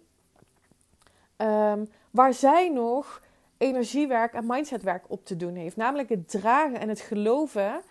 um, 1.38 1.90
waar 2.12 2.34
zij 2.34 2.70
nog 2.70 3.22
energiewerk 3.58 4.34
en 4.34 4.46
mindsetwerk 4.46 5.06
op 5.08 5.26
te 5.26 5.36
doen 5.36 5.56
heeft. 5.56 5.76
Namelijk 5.76 6.10
het 6.10 6.30
dragen 6.30 6.80
en 6.80 6.90
het 6.90 7.00
geloven 7.00 7.82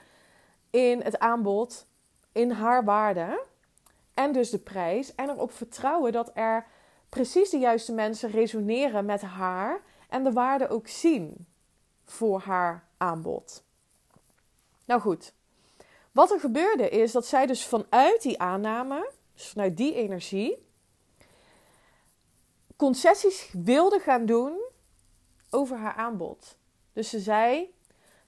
in 0.71 1.01
het 1.01 1.19
aanbod, 1.19 1.87
in 2.33 2.51
haar 2.51 2.85
waarde 2.85 3.45
en 4.15 4.33
dus 4.33 4.51
de 4.51 4.59
prijs. 4.59 5.15
En 5.15 5.31
erop 5.31 5.53
vertrouwen 5.53 6.13
dat 6.13 6.31
er 6.35 6.67
precies 7.13 7.51
de 7.51 7.59
juiste 7.59 7.93
mensen 7.93 8.31
resoneren 8.31 9.05
met 9.05 9.21
haar 9.21 9.81
en 10.09 10.25
de 10.25 10.33
waarde 10.33 10.69
ook 10.69 10.89
zien 10.89 11.47
voor 12.05 12.41
haar 12.41 12.89
aanbod. 12.97 13.65
Nou 14.85 15.01
goed, 15.01 15.33
wat 16.13 16.31
er 16.31 16.41
gebeurde 16.41 16.89
is 16.89 17.13
dat 17.13 17.27
zij 17.27 17.47
dus 17.47 17.67
vanuit 17.67 18.23
die 18.23 18.41
aanname, 18.41 19.11
dus 19.35 19.49
vanuit 19.49 19.77
die 19.77 19.95
energie, 19.95 20.67
concessies 22.77 23.51
wilde 23.53 23.99
gaan 23.99 24.27
doen 24.27 24.59
over 25.51 25.77
haar 25.77 25.95
aanbod. 25.95 26.57
Dus 26.93 27.09
ze 27.09 27.19
zei: 27.19 27.75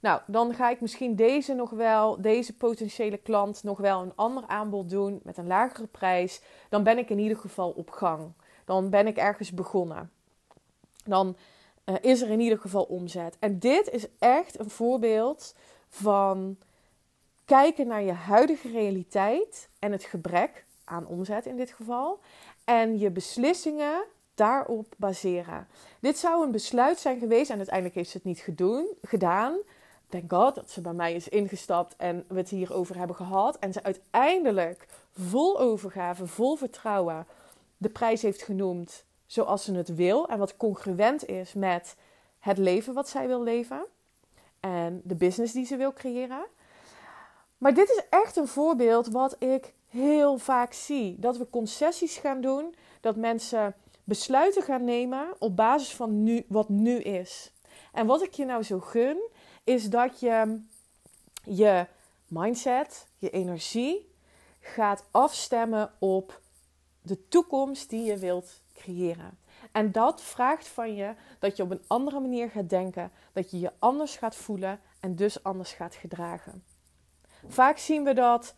Nou, 0.00 0.20
dan 0.26 0.54
ga 0.54 0.70
ik 0.70 0.80
misschien 0.80 1.16
deze 1.16 1.54
nog 1.54 1.70
wel, 1.70 2.20
deze 2.20 2.56
potentiële 2.56 3.18
klant 3.18 3.62
nog 3.62 3.78
wel 3.78 4.02
een 4.02 4.14
ander 4.14 4.46
aanbod 4.46 4.90
doen 4.90 5.20
met 5.22 5.36
een 5.36 5.46
lagere 5.46 5.86
prijs. 5.86 6.42
Dan 6.68 6.82
ben 6.82 6.98
ik 6.98 7.10
in 7.10 7.18
ieder 7.18 7.38
geval 7.38 7.70
op 7.70 7.90
gang. 7.90 8.32
Dan 8.64 8.90
ben 8.90 9.06
ik 9.06 9.16
ergens 9.16 9.52
begonnen. 9.52 10.10
Dan 11.04 11.36
uh, 11.84 11.94
is 12.00 12.22
er 12.22 12.30
in 12.30 12.40
ieder 12.40 12.58
geval 12.58 12.82
omzet. 12.82 13.36
En 13.38 13.58
dit 13.58 13.90
is 13.90 14.06
echt 14.18 14.58
een 14.58 14.70
voorbeeld 14.70 15.54
van 15.88 16.56
kijken 17.44 17.86
naar 17.86 18.02
je 18.02 18.12
huidige 18.12 18.70
realiteit 18.70 19.68
en 19.78 19.92
het 19.92 20.04
gebrek 20.04 20.64
aan 20.84 21.06
omzet 21.06 21.46
in 21.46 21.56
dit 21.56 21.70
geval. 21.70 22.20
En 22.64 22.98
je 22.98 23.10
beslissingen 23.10 24.04
daarop 24.34 24.94
baseren. 24.96 25.68
Dit 26.00 26.18
zou 26.18 26.44
een 26.44 26.50
besluit 26.50 26.98
zijn 26.98 27.18
geweest 27.18 27.50
en 27.50 27.56
uiteindelijk 27.56 27.94
heeft 27.94 28.10
ze 28.10 28.16
het 28.16 28.26
niet 28.26 28.38
gedoen, 28.38 28.86
gedaan. 29.02 29.56
Thank 30.08 30.32
God 30.32 30.54
dat 30.54 30.70
ze 30.70 30.80
bij 30.80 30.92
mij 30.92 31.14
is 31.14 31.28
ingestapt 31.28 31.96
en 31.96 32.24
we 32.28 32.36
het 32.36 32.48
hierover 32.48 32.96
hebben 32.98 33.16
gehad. 33.16 33.58
En 33.58 33.72
ze 33.72 33.82
uiteindelijk 33.82 34.86
vol 35.12 35.60
overgave, 35.60 36.26
vol 36.26 36.56
vertrouwen 36.56 37.26
de 37.76 37.88
prijs 37.88 38.22
heeft 38.22 38.42
genoemd 38.42 39.04
zoals 39.26 39.64
ze 39.64 39.74
het 39.74 39.94
wil. 39.94 40.28
En 40.28 40.38
wat 40.38 40.56
congruent 40.56 41.26
is 41.26 41.52
met 41.52 41.96
het 42.38 42.58
leven 42.58 42.94
wat 42.94 43.08
zij 43.08 43.26
wil 43.26 43.42
leven. 43.42 43.86
En 44.60 45.00
de 45.04 45.14
business 45.14 45.52
die 45.52 45.66
ze 45.66 45.76
wil 45.76 45.92
creëren. 45.92 46.46
Maar 47.58 47.74
dit 47.74 47.90
is 47.90 48.02
echt 48.10 48.36
een 48.36 48.48
voorbeeld 48.48 49.08
wat 49.08 49.36
ik 49.38 49.72
heel 49.88 50.38
vaak 50.38 50.72
zie. 50.72 51.18
Dat 51.18 51.36
we 51.36 51.50
concessies 51.50 52.16
gaan 52.16 52.40
doen, 52.40 52.74
dat 53.00 53.16
mensen 53.16 53.74
besluiten 54.04 54.62
gaan 54.62 54.84
nemen 54.84 55.34
op 55.38 55.56
basis 55.56 55.94
van 55.94 56.22
nu, 56.22 56.44
wat 56.48 56.68
nu 56.68 56.98
is. 56.98 57.52
En 57.92 58.06
wat 58.06 58.22
ik 58.22 58.32
je 58.32 58.44
nou 58.44 58.62
zo 58.62 58.80
gun, 58.80 59.30
is 59.64 59.90
dat 59.90 60.20
je 60.20 60.60
je 61.44 61.86
mindset, 62.28 63.06
je 63.18 63.30
energie 63.30 64.12
gaat 64.60 65.04
afstemmen 65.10 65.92
op 65.98 66.40
de 67.04 67.28
toekomst 67.28 67.90
die 67.90 68.04
je 68.04 68.18
wilt 68.18 68.62
creëren. 68.74 69.38
En 69.72 69.92
dat 69.92 70.22
vraagt 70.22 70.68
van 70.68 70.94
je 70.94 71.14
dat 71.38 71.56
je 71.56 71.62
op 71.62 71.70
een 71.70 71.84
andere 71.86 72.20
manier 72.20 72.50
gaat 72.50 72.68
denken, 72.68 73.10
dat 73.32 73.50
je 73.50 73.58
je 73.58 73.72
anders 73.78 74.16
gaat 74.16 74.36
voelen 74.36 74.80
en 75.00 75.14
dus 75.14 75.42
anders 75.42 75.72
gaat 75.72 75.94
gedragen. 75.94 76.64
Vaak 77.46 77.78
zien 77.78 78.04
we 78.04 78.14
dat 78.14 78.54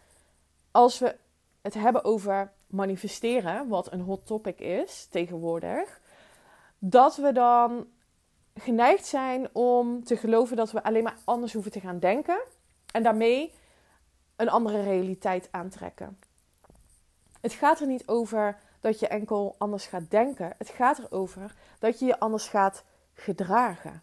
als 0.71 0.99
we 0.99 1.17
het 1.63 1.75
hebben 1.75 2.05
over 2.05 2.53
manifesteren, 2.67 3.69
wat 3.69 3.93
een 3.93 4.01
hot 4.01 4.27
topic 4.27 4.61
is 4.61 5.07
tegenwoordig, 5.11 6.01
dat 6.79 7.17
we 7.17 7.33
dan 7.33 7.87
geneigd 8.55 9.07
zijn 9.07 9.55
om 9.55 10.05
te 10.05 10.17
geloven 10.17 10.57
dat 10.57 10.71
we 10.71 10.83
alleen 10.83 11.03
maar 11.03 11.19
anders 11.25 11.53
hoeven 11.53 11.73
te 11.73 11.81
gaan 11.81 11.99
denken 11.99 12.43
en 12.93 13.03
daarmee 13.03 13.53
een 14.37 14.49
andere 14.49 14.83
realiteit 14.83 15.49
aantrekken. 15.51 16.19
Het 17.41 17.53
gaat 17.53 17.81
er 17.81 17.87
niet 17.87 18.09
over 18.09 18.59
dat 18.81 19.01
je 19.01 19.09
enkel 19.09 19.55
anders 19.59 19.87
gaat 19.87 20.11
denken. 20.11 20.55
Het 20.59 20.69
gaat 20.69 20.99
erover 20.99 21.55
dat 21.79 21.99
je 21.99 22.07
je 22.07 22.19
anders 22.19 22.49
gaat 22.49 22.85
gedragen. 23.15 24.03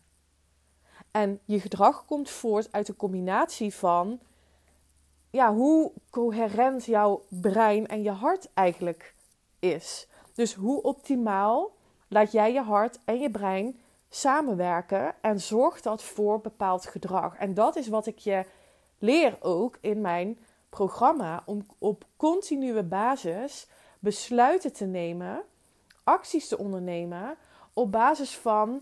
En 1.12 1.40
je 1.46 1.60
gedrag 1.60 2.06
komt 2.06 2.30
voort 2.30 2.72
uit 2.72 2.86
de 2.86 2.96
combinatie 2.96 3.74
van 3.74 4.20
ja, 5.30 5.54
hoe 5.54 5.92
coherent 6.10 6.86
jouw 6.86 7.24
brein 7.28 7.88
en 7.88 8.02
je 8.02 8.12
hart 8.12 8.50
eigenlijk 8.54 9.14
is. 9.60 10.08
Dus 10.34 10.54
hoe 10.54 10.82
optimaal 10.82 11.72
laat 12.08 12.32
jij 12.32 12.54
je 12.54 12.62
hart 12.62 13.00
en 13.06 13.20
je 13.20 13.32
brein 13.32 13.80
samenwerken 14.10 15.16
en 15.22 15.42
zorgt 15.42 15.84
dat 15.84 16.04
voor 16.04 16.42
bepaald 16.42 16.86
gedrag. 16.86 17.36
En 17.36 17.54
dat 17.54 17.76
is 17.76 17.88
wat 17.88 18.06
ik 18.06 18.18
je 18.18 18.46
leer 19.00 19.38
ook 19.40 19.78
in 19.82 20.02
mijn 20.02 20.40
programma 20.74 21.44
om 21.46 21.66
op 21.78 22.06
continue 22.18 22.84
basis 22.84 23.68
besluiten 24.00 24.74
te 24.74 24.86
nemen, 24.86 25.44
acties 26.04 26.48
te 26.48 26.58
ondernemen 26.58 27.36
op 27.74 27.92
basis 27.92 28.38
van 28.38 28.82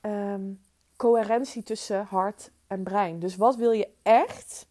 ehm, 0.00 0.52
coherentie 0.96 1.62
tussen 1.62 2.04
hart 2.04 2.50
en 2.66 2.82
brein. 2.82 3.18
Dus 3.18 3.36
wat 3.36 3.56
wil 3.56 3.70
je 3.70 3.88
echt? 4.02 4.66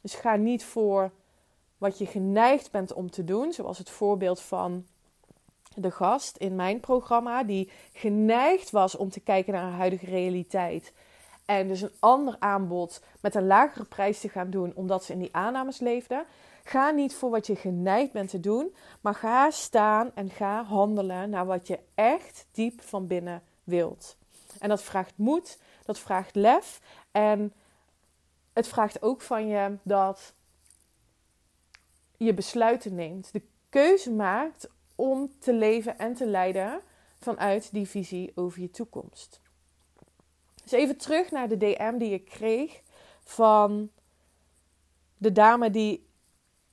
Dus 0.00 0.14
ga 0.14 0.36
niet 0.36 0.64
voor 0.64 1.10
wat 1.78 1.98
je 1.98 2.06
geneigd 2.06 2.70
bent 2.70 2.92
om 2.92 3.10
te 3.10 3.24
doen, 3.24 3.52
zoals 3.52 3.78
het 3.78 3.90
voorbeeld 3.90 4.40
van 4.40 4.86
de 5.74 5.90
gast 5.90 6.36
in 6.36 6.56
mijn 6.56 6.80
programma, 6.80 7.44
die 7.44 7.70
geneigd 7.92 8.70
was 8.70 8.96
om 8.96 9.10
te 9.10 9.20
kijken 9.20 9.52
naar 9.52 9.62
haar 9.62 9.78
huidige 9.78 10.06
realiteit. 10.06 10.92
En 11.50 11.68
dus 11.68 11.80
een 11.80 11.92
ander 11.98 12.36
aanbod 12.38 13.02
met 13.20 13.34
een 13.34 13.46
lagere 13.46 13.84
prijs 13.84 14.20
te 14.20 14.28
gaan 14.28 14.50
doen, 14.50 14.72
omdat 14.74 15.04
ze 15.04 15.12
in 15.12 15.18
die 15.18 15.34
aannames 15.34 15.78
leefde. 15.78 16.24
Ga 16.64 16.90
niet 16.90 17.14
voor 17.14 17.30
wat 17.30 17.46
je 17.46 17.56
geneigd 17.56 18.12
bent 18.12 18.30
te 18.30 18.40
doen, 18.40 18.74
maar 19.00 19.14
ga 19.14 19.50
staan 19.50 20.10
en 20.14 20.30
ga 20.30 20.64
handelen 20.64 21.30
naar 21.30 21.46
wat 21.46 21.66
je 21.66 21.78
echt 21.94 22.46
diep 22.52 22.82
van 22.82 23.06
binnen 23.06 23.42
wilt. 23.64 24.16
En 24.58 24.68
dat 24.68 24.82
vraagt 24.82 25.12
moed, 25.16 25.58
dat 25.84 25.98
vraagt 25.98 26.34
lef 26.34 26.80
en 27.10 27.52
het 28.52 28.68
vraagt 28.68 29.02
ook 29.02 29.20
van 29.20 29.46
je 29.46 29.76
dat 29.82 30.34
je 32.16 32.34
besluiten 32.34 32.94
neemt, 32.94 33.32
de 33.32 33.42
keuze 33.68 34.10
maakt 34.10 34.68
om 34.94 35.32
te 35.38 35.52
leven 35.52 35.98
en 35.98 36.14
te 36.14 36.26
leiden 36.26 36.80
vanuit 37.20 37.72
die 37.72 37.88
visie 37.88 38.32
over 38.34 38.60
je 38.60 38.70
toekomst. 38.70 39.40
Dus 40.70 40.78
even 40.78 40.96
terug 40.96 41.30
naar 41.30 41.48
de 41.48 41.56
DM 41.56 41.98
die 41.98 42.12
ik 42.12 42.24
kreeg 42.24 42.80
van 43.24 43.90
de 45.16 45.32
dame 45.32 45.70
die 45.70 46.06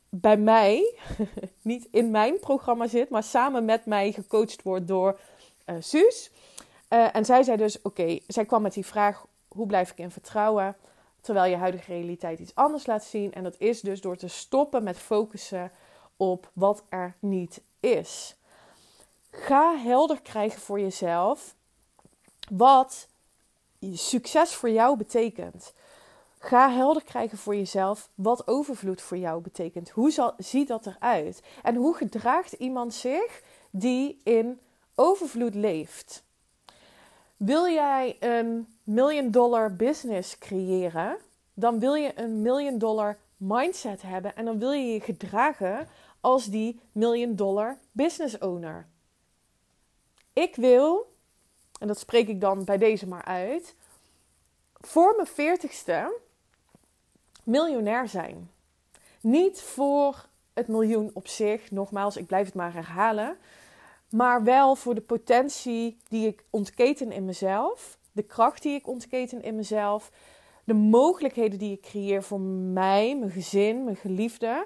bij 0.09 0.37
mij, 0.37 0.95
niet 1.61 1.87
in 1.91 2.11
mijn 2.11 2.39
programma 2.39 2.87
zit, 2.87 3.09
maar 3.09 3.23
samen 3.23 3.65
met 3.65 3.85
mij 3.85 4.11
gecoacht 4.11 4.63
wordt 4.63 4.87
door 4.87 5.19
uh, 5.65 5.75
Suus. 5.79 6.31
Uh, 6.89 7.15
en 7.15 7.25
zij 7.25 7.43
zei 7.43 7.57
dus: 7.57 7.81
Oké, 7.81 8.19
zij 8.27 8.45
kwam 8.45 8.61
met 8.61 8.73
die 8.73 8.85
vraag: 8.85 9.25
hoe 9.47 9.67
blijf 9.67 9.91
ik 9.91 9.97
in 9.97 10.11
vertrouwen? 10.11 10.75
Terwijl 11.21 11.51
je 11.51 11.57
huidige 11.57 11.93
realiteit 11.93 12.39
iets 12.39 12.55
anders 12.55 12.85
laat 12.85 13.03
zien. 13.03 13.33
En 13.33 13.43
dat 13.43 13.55
is 13.57 13.81
dus 13.81 14.01
door 14.01 14.17
te 14.17 14.27
stoppen 14.27 14.83
met 14.83 14.97
focussen 14.97 15.71
op 16.17 16.49
wat 16.53 16.83
er 16.89 17.15
niet 17.19 17.61
is. 17.79 18.35
Ga 19.31 19.77
helder 19.77 20.21
krijgen 20.21 20.61
voor 20.61 20.79
jezelf 20.79 21.55
wat 22.49 23.07
succes 23.79 24.53
voor 24.53 24.69
jou 24.69 24.97
betekent. 24.97 25.73
Ga 26.39 26.69
helder 26.71 27.03
krijgen 27.03 27.37
voor 27.37 27.55
jezelf 27.55 28.09
wat 28.15 28.47
overvloed 28.47 29.01
voor 29.01 29.17
jou 29.17 29.41
betekent. 29.41 29.89
Hoe 29.89 30.11
zal, 30.11 30.33
ziet 30.37 30.67
dat 30.67 30.85
eruit? 30.85 31.41
En 31.63 31.75
hoe 31.75 31.95
gedraagt 31.95 32.51
iemand 32.51 32.93
zich 32.93 33.41
die 33.71 34.21
in 34.23 34.59
overvloed 34.95 35.55
leeft? 35.55 36.23
Wil 37.37 37.67
jij 37.67 38.17
een 38.19 38.67
million 38.83 39.31
dollar 39.31 39.75
business 39.75 40.37
creëren? 40.37 41.17
Dan 41.53 41.79
wil 41.79 41.93
je 41.93 42.11
een 42.15 42.41
million 42.41 42.77
dollar 42.77 43.17
mindset 43.37 44.01
hebben 44.01 44.35
en 44.35 44.45
dan 44.45 44.59
wil 44.59 44.71
je 44.71 44.93
je 44.93 44.99
gedragen 44.99 45.87
als 46.21 46.45
die 46.45 46.79
million 46.91 47.35
dollar 47.35 47.77
business 47.91 48.37
owner. 48.37 48.87
Ik 50.33 50.55
wil, 50.55 51.11
en 51.79 51.87
dat 51.87 51.99
spreek 51.99 52.27
ik 52.27 52.41
dan 52.41 52.63
bij 52.63 52.77
deze 52.77 53.07
maar 53.07 53.25
uit, 53.25 53.75
voor 54.73 55.13
mijn 55.15 55.27
veertigste 55.27 56.17
miljonair 57.43 58.07
zijn. 58.07 58.49
Niet 59.21 59.61
voor 59.61 60.25
het 60.53 60.67
miljoen 60.67 61.11
op 61.13 61.27
zich, 61.27 61.71
nogmaals, 61.71 62.17
ik 62.17 62.25
blijf 62.25 62.45
het 62.45 62.55
maar 62.55 62.73
herhalen. 62.73 63.37
Maar 64.09 64.43
wel 64.43 64.75
voor 64.75 64.95
de 64.95 65.01
potentie 65.01 65.97
die 66.07 66.27
ik 66.27 66.43
ontketen 66.49 67.11
in 67.11 67.25
mezelf. 67.25 67.97
De 68.11 68.23
kracht 68.23 68.61
die 68.61 68.75
ik 68.75 68.87
ontketen 68.87 69.41
in 69.41 69.55
mezelf. 69.55 70.11
De 70.63 70.73
mogelijkheden 70.73 71.59
die 71.59 71.71
ik 71.71 71.81
creëer 71.81 72.23
voor 72.23 72.39
mij, 72.39 73.17
mijn 73.17 73.31
gezin, 73.31 73.83
mijn 73.83 73.95
geliefden. 73.95 74.65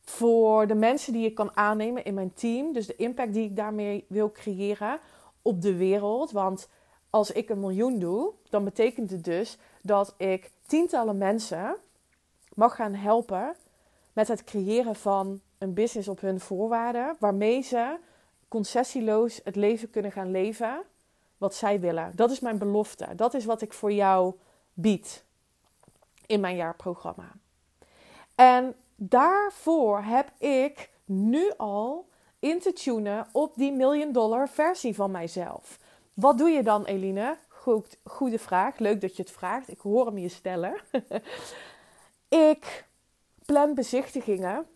Voor 0.00 0.66
de 0.66 0.74
mensen 0.74 1.12
die 1.12 1.26
ik 1.26 1.34
kan 1.34 1.56
aannemen 1.56 2.04
in 2.04 2.14
mijn 2.14 2.34
team. 2.34 2.72
Dus 2.72 2.86
de 2.86 2.96
impact 2.96 3.32
die 3.32 3.44
ik 3.44 3.56
daarmee 3.56 4.04
wil 4.08 4.32
creëren 4.32 5.00
op 5.42 5.62
de 5.62 5.76
wereld. 5.76 6.30
Want 6.30 6.68
als 7.10 7.30
ik 7.30 7.48
een 7.48 7.60
miljoen 7.60 7.98
doe, 7.98 8.32
dan 8.50 8.64
betekent 8.64 9.10
het 9.10 9.24
dus 9.24 9.58
dat 9.82 10.14
ik 10.16 10.50
tientallen 10.66 11.18
mensen 11.18 11.76
mag 12.54 12.74
gaan 12.74 12.94
helpen 12.94 13.56
met 14.12 14.28
het 14.28 14.44
creëren 14.44 14.96
van 14.96 15.40
een 15.58 15.74
business 15.74 16.08
op 16.08 16.20
hun 16.20 16.40
voorwaarden, 16.40 17.16
waarmee 17.18 17.62
ze 17.62 17.96
concessieloos 18.48 19.40
het 19.44 19.56
leven 19.56 19.90
kunnen 19.90 20.12
gaan 20.12 20.30
leven 20.30 20.82
wat 21.38 21.54
zij 21.54 21.80
willen. 21.80 22.12
Dat 22.14 22.30
is 22.30 22.40
mijn 22.40 22.58
belofte. 22.58 23.14
Dat 23.14 23.34
is 23.34 23.44
wat 23.44 23.62
ik 23.62 23.72
voor 23.72 23.92
jou 23.92 24.34
bied 24.72 25.24
in 26.26 26.40
mijn 26.40 26.56
jaarprogramma. 26.56 27.32
En 28.34 28.74
daarvoor 28.96 30.02
heb 30.02 30.32
ik 30.38 30.90
nu 31.04 31.52
al 31.56 32.08
in 32.38 32.60
te 32.60 32.72
tunen 32.72 33.26
op 33.32 33.52
die 33.54 33.72
million 33.72 34.12
dollar 34.12 34.48
versie 34.48 34.94
van 34.94 35.10
mijzelf. 35.10 35.78
Wat 36.14 36.38
doe 36.38 36.50
je 36.50 36.62
dan, 36.62 36.84
Eline? 36.84 37.36
Goed, 37.48 37.96
goede 38.04 38.38
vraag. 38.38 38.78
Leuk 38.78 39.00
dat 39.00 39.16
je 39.16 39.22
het 39.22 39.32
vraagt. 39.32 39.70
Ik 39.70 39.80
hoor 39.80 40.06
hem 40.06 40.18
je 40.18 40.28
stellen. 40.28 40.74
ik 42.52 42.86
plan 43.44 43.74
bezichtigingen 43.74 44.66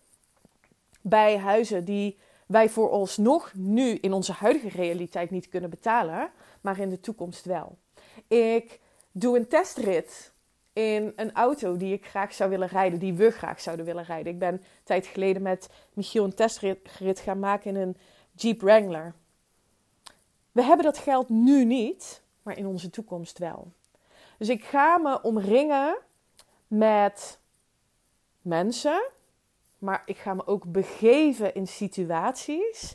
bij 1.01 1.38
huizen 1.38 1.85
die 1.85 2.18
wij 2.46 2.68
vooralsnog 2.68 3.53
nu 3.55 3.94
in 3.94 4.12
onze 4.12 4.33
huidige 4.33 4.68
realiteit 4.68 5.31
niet 5.31 5.48
kunnen 5.48 5.70
betalen, 5.70 6.31
maar 6.61 6.79
in 6.79 6.90
de 6.90 7.01
toekomst 7.01 7.44
wel. 7.44 7.79
Ik 8.29 8.81
doe 9.12 9.38
een 9.38 9.48
testrit 9.48 10.32
in 10.73 11.13
een 11.17 11.33
auto 11.33 11.77
die 11.77 11.93
ik 11.93 12.07
graag 12.07 12.35
zou 12.35 12.51
willen 12.51 12.69
rijden, 12.69 12.99
die 12.99 13.15
we 13.15 13.31
graag 13.31 13.61
zouden 13.61 13.87
willen 13.87 14.05
rijden. 14.05 14.33
Ik 14.33 14.39
ben 14.39 14.53
een 14.53 14.65
tijd 14.85 15.07
geleden 15.07 15.43
met 15.43 15.69
Michiel 15.93 16.25
een 16.25 16.35
testrit 16.35 17.21
gaan 17.21 17.39
maken 17.39 17.77
in 17.77 17.83
een 17.83 17.97
Jeep 18.35 18.61
Wrangler. 18.61 19.15
We 20.53 20.63
hebben 20.63 20.85
dat 20.85 20.99
geld 20.99 21.29
nu 21.29 21.65
niet, 21.65 22.23
maar 22.43 22.57
in 22.57 22.67
onze 22.67 22.91
toekomst 22.91 23.39
wel. 23.39 23.73
Dus 24.39 24.49
ik 24.49 24.65
ga 24.65 24.99
me 24.99 25.23
omringen 25.23 25.97
met 26.67 27.39
mensen, 28.41 29.03
maar 29.79 30.03
ik 30.05 30.17
ga 30.17 30.35
me 30.35 30.47
ook 30.47 30.73
begeven 30.73 31.55
in 31.55 31.67
situaties 31.67 32.95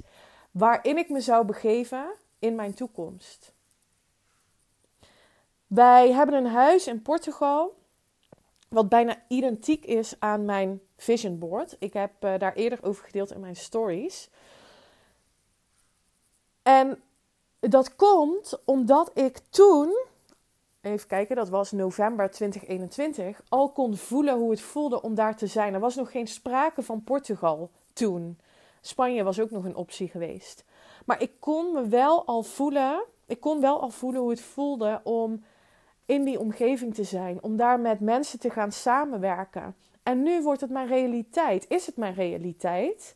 waarin 0.51 0.97
ik 0.97 1.09
me 1.09 1.21
zou 1.21 1.45
begeven 1.45 2.05
in 2.39 2.55
mijn 2.55 2.73
toekomst. 2.73 3.53
Wij 5.67 6.11
hebben 6.11 6.35
een 6.35 6.51
huis 6.51 6.87
in 6.87 7.01
Portugal 7.01 7.73
wat 8.69 8.89
bijna 8.89 9.21
identiek 9.27 9.85
is 9.85 10.15
aan 10.19 10.45
mijn 10.45 10.81
vision 10.97 11.39
board. 11.39 11.75
Ik 11.79 11.93
heb 11.93 12.11
uh, 12.23 12.37
daar 12.37 12.53
eerder 12.53 12.79
over 12.81 13.05
gedeeld 13.05 13.31
in 13.31 13.39
mijn 13.39 13.55
stories. 13.55 14.29
En 16.63 17.01
dat 17.59 17.95
komt 17.95 18.59
omdat 18.65 19.11
ik 19.13 19.37
toen 19.49 20.05
even 20.81 21.07
kijken, 21.07 21.35
dat 21.35 21.49
was 21.49 21.71
november 21.71 22.31
2021, 22.31 23.41
al 23.49 23.71
kon 23.71 23.97
voelen 23.97 24.37
hoe 24.37 24.51
het 24.51 24.61
voelde 24.61 25.01
om 25.01 25.15
daar 25.15 25.35
te 25.35 25.47
zijn. 25.47 25.73
Er 25.73 25.79
was 25.79 25.95
nog 25.95 26.11
geen 26.11 26.27
sprake 26.27 26.81
van 26.81 27.03
Portugal 27.03 27.69
toen. 27.93 28.39
Spanje 28.81 29.23
was 29.23 29.39
ook 29.39 29.51
nog 29.51 29.63
een 29.63 29.75
optie 29.75 30.07
geweest. 30.07 30.65
Maar 31.05 31.21
ik 31.21 31.31
kon 31.39 31.73
me 31.73 31.87
wel 31.87 32.25
al 32.25 32.43
voelen, 32.43 33.03
ik 33.25 33.39
kon 33.39 33.61
wel 33.61 33.81
al 33.81 33.89
voelen 33.89 34.21
hoe 34.21 34.29
het 34.29 34.41
voelde 34.41 35.01
om 35.03 35.43
in 36.07 36.23
die 36.23 36.39
omgeving 36.39 36.93
te 36.93 37.03
zijn, 37.03 37.43
om 37.43 37.57
daar 37.57 37.79
met 37.79 37.99
mensen 37.99 38.39
te 38.39 38.49
gaan 38.49 38.71
samenwerken. 38.71 39.75
En 40.03 40.23
nu 40.23 40.41
wordt 40.41 40.61
het 40.61 40.69
mijn 40.69 40.87
realiteit. 40.87 41.65
Is 41.69 41.85
het 41.85 41.97
mijn 41.97 42.13
realiteit? 42.13 43.15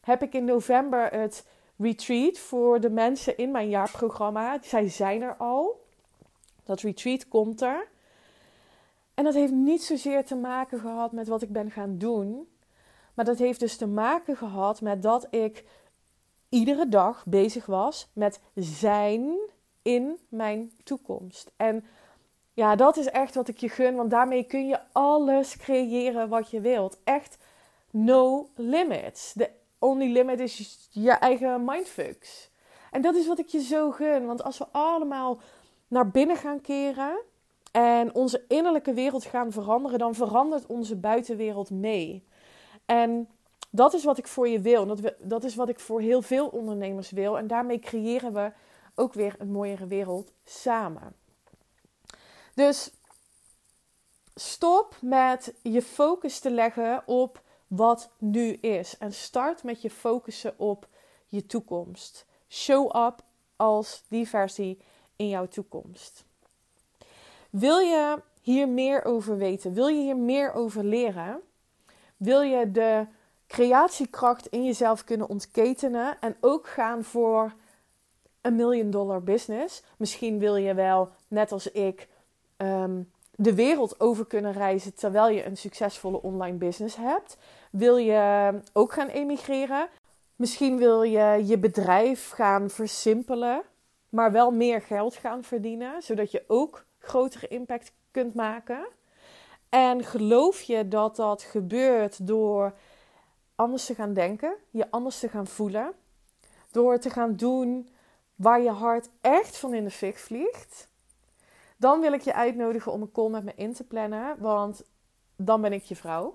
Heb 0.00 0.22
ik 0.22 0.34
in 0.34 0.44
november 0.44 1.12
het 1.12 1.46
retreat 1.76 2.38
voor 2.38 2.80
de 2.80 2.90
mensen 2.90 3.36
in 3.36 3.50
mijn 3.50 3.68
jaarprogramma. 3.68 4.58
Zij 4.62 4.88
zijn 4.88 5.22
er 5.22 5.36
al. 5.36 5.84
Dat 6.64 6.80
retreat 6.80 7.28
komt 7.28 7.60
er. 7.60 7.88
En 9.14 9.24
dat 9.24 9.34
heeft 9.34 9.52
niet 9.52 9.82
zozeer 9.82 10.24
te 10.24 10.36
maken 10.36 10.80
gehad 10.80 11.12
met 11.12 11.28
wat 11.28 11.42
ik 11.42 11.52
ben 11.52 11.70
gaan 11.70 11.98
doen. 11.98 12.48
Maar 13.14 13.24
dat 13.24 13.38
heeft 13.38 13.60
dus 13.60 13.76
te 13.76 13.86
maken 13.86 14.36
gehad 14.36 14.80
met 14.80 15.02
dat 15.02 15.26
ik 15.30 15.64
iedere 16.48 16.88
dag 16.88 17.24
bezig 17.26 17.66
was 17.66 18.08
met 18.12 18.40
zijn 18.54 19.38
in 19.82 20.18
mijn 20.28 20.72
toekomst. 20.84 21.50
En 21.56 21.84
ja, 22.60 22.76
dat 22.76 22.96
is 22.96 23.06
echt 23.06 23.34
wat 23.34 23.48
ik 23.48 23.58
je 23.58 23.68
gun, 23.68 23.94
want 23.94 24.10
daarmee 24.10 24.44
kun 24.44 24.66
je 24.66 24.78
alles 24.92 25.56
creëren 25.56 26.28
wat 26.28 26.50
je 26.50 26.60
wilt. 26.60 26.98
Echt 27.04 27.38
no 27.90 28.48
limits. 28.54 29.32
The 29.32 29.50
only 29.78 30.12
limit 30.12 30.40
is 30.40 30.88
je 30.90 31.10
eigen 31.10 31.64
mindfucks. 31.64 32.50
En 32.90 33.02
dat 33.02 33.14
is 33.14 33.26
wat 33.26 33.38
ik 33.38 33.48
je 33.48 33.62
zo 33.62 33.90
gun, 33.90 34.26
want 34.26 34.42
als 34.42 34.58
we 34.58 34.66
allemaal 34.70 35.40
naar 35.88 36.10
binnen 36.10 36.36
gaan 36.36 36.60
keren 36.60 37.20
en 37.72 38.14
onze 38.14 38.44
innerlijke 38.48 38.92
wereld 38.92 39.24
gaan 39.24 39.52
veranderen, 39.52 39.98
dan 39.98 40.14
verandert 40.14 40.66
onze 40.66 40.96
buitenwereld 40.96 41.70
mee. 41.70 42.24
En 42.86 43.28
dat 43.70 43.94
is 43.94 44.04
wat 44.04 44.18
ik 44.18 44.26
voor 44.26 44.48
je 44.48 44.60
wil. 44.60 44.86
Dat, 44.86 45.14
dat 45.18 45.44
is 45.44 45.54
wat 45.54 45.68
ik 45.68 45.80
voor 45.80 46.00
heel 46.00 46.22
veel 46.22 46.46
ondernemers 46.46 47.10
wil. 47.10 47.38
En 47.38 47.46
daarmee 47.46 47.78
creëren 47.78 48.32
we 48.32 48.52
ook 48.94 49.14
weer 49.14 49.34
een 49.38 49.50
mooiere 49.50 49.86
wereld 49.86 50.32
samen. 50.44 51.19
Dus 52.54 52.90
stop 54.34 54.96
met 55.00 55.54
je 55.62 55.82
focus 55.82 56.38
te 56.38 56.50
leggen 56.50 57.02
op 57.06 57.42
wat 57.66 58.10
nu 58.18 58.52
is. 58.52 58.98
En 58.98 59.12
start 59.12 59.62
met 59.62 59.82
je 59.82 59.90
focussen 59.90 60.58
op 60.58 60.88
je 61.26 61.46
toekomst. 61.46 62.26
Show 62.48 63.06
up 63.06 63.22
als 63.56 64.02
die 64.08 64.28
versie 64.28 64.80
in 65.16 65.28
jouw 65.28 65.46
toekomst. 65.46 66.24
Wil 67.50 67.78
je 67.78 68.22
hier 68.40 68.68
meer 68.68 69.04
over 69.04 69.36
weten? 69.36 69.74
Wil 69.74 69.86
je 69.86 70.02
hier 70.02 70.16
meer 70.16 70.52
over 70.52 70.84
leren? 70.84 71.40
Wil 72.16 72.40
je 72.40 72.70
de 72.70 73.06
creatiekracht 73.46 74.46
in 74.46 74.64
jezelf 74.64 75.04
kunnen 75.04 75.28
ontketenen 75.28 76.16
en 76.20 76.36
ook 76.40 76.68
gaan 76.68 77.04
voor 77.04 77.52
een 78.40 78.56
million 78.56 78.90
dollar 78.90 79.22
business? 79.22 79.82
Misschien 79.96 80.38
wil 80.38 80.56
je 80.56 80.74
wel, 80.74 81.10
net 81.28 81.52
als 81.52 81.70
ik, 81.70 82.08
ehm, 82.60 83.02
de 83.30 83.54
wereld 83.54 84.00
over 84.00 84.26
kunnen 84.26 84.52
reizen 84.52 84.94
terwijl 84.94 85.28
je 85.28 85.44
een 85.44 85.56
succesvolle 85.56 86.22
online 86.22 86.56
business 86.56 86.96
hebt. 86.96 87.36
Wil 87.70 87.96
je 87.96 88.52
ook 88.72 88.92
gaan 88.92 89.08
emigreren? 89.08 89.88
Misschien 90.36 90.76
wil 90.76 91.02
je 91.02 91.42
je 91.46 91.58
bedrijf 91.58 92.30
gaan 92.30 92.70
versimpelen, 92.70 93.62
maar 94.08 94.32
wel 94.32 94.50
meer 94.50 94.82
geld 94.82 95.14
gaan 95.14 95.42
verdienen, 95.42 96.02
zodat 96.02 96.30
je 96.30 96.44
ook 96.46 96.84
grotere 96.98 97.48
impact 97.48 97.92
kunt 98.10 98.34
maken. 98.34 98.86
En 99.68 100.04
geloof 100.04 100.60
je 100.60 100.88
dat 100.88 101.16
dat 101.16 101.42
gebeurt 101.42 102.26
door 102.26 102.74
anders 103.54 103.86
te 103.86 103.94
gaan 103.94 104.12
denken, 104.12 104.54
je 104.70 104.90
anders 104.90 105.18
te 105.18 105.28
gaan 105.28 105.46
voelen, 105.46 105.92
door 106.70 106.98
te 106.98 107.10
gaan 107.10 107.36
doen 107.36 107.88
waar 108.34 108.60
je 108.60 108.70
hart 108.70 109.10
echt 109.20 109.56
van 109.56 109.74
in 109.74 109.84
de 109.84 109.90
fik 109.90 110.18
vliegt? 110.18 110.89
Dan 111.80 112.00
wil 112.00 112.12
ik 112.12 112.20
je 112.20 112.34
uitnodigen 112.34 112.92
om 112.92 113.02
een 113.02 113.12
call 113.12 113.30
met 113.30 113.44
me 113.44 113.52
in 113.56 113.72
te 113.72 113.84
plannen, 113.84 114.36
want 114.38 114.82
dan 115.36 115.60
ben 115.60 115.72
ik 115.72 115.82
je 115.82 115.96
vrouw. 115.96 116.34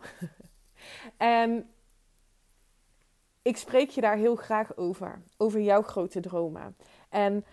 en 1.18 1.70
ik 3.42 3.58
spreek 3.58 3.90
je 3.90 4.02
daar 4.02 4.16
heel 4.16 4.36
graag 4.36 4.78
over, 4.78 5.22
over 5.38 5.62
jouw 5.62 5.82
grote 5.82 6.20
dromen. 6.20 6.76
En 7.10 7.46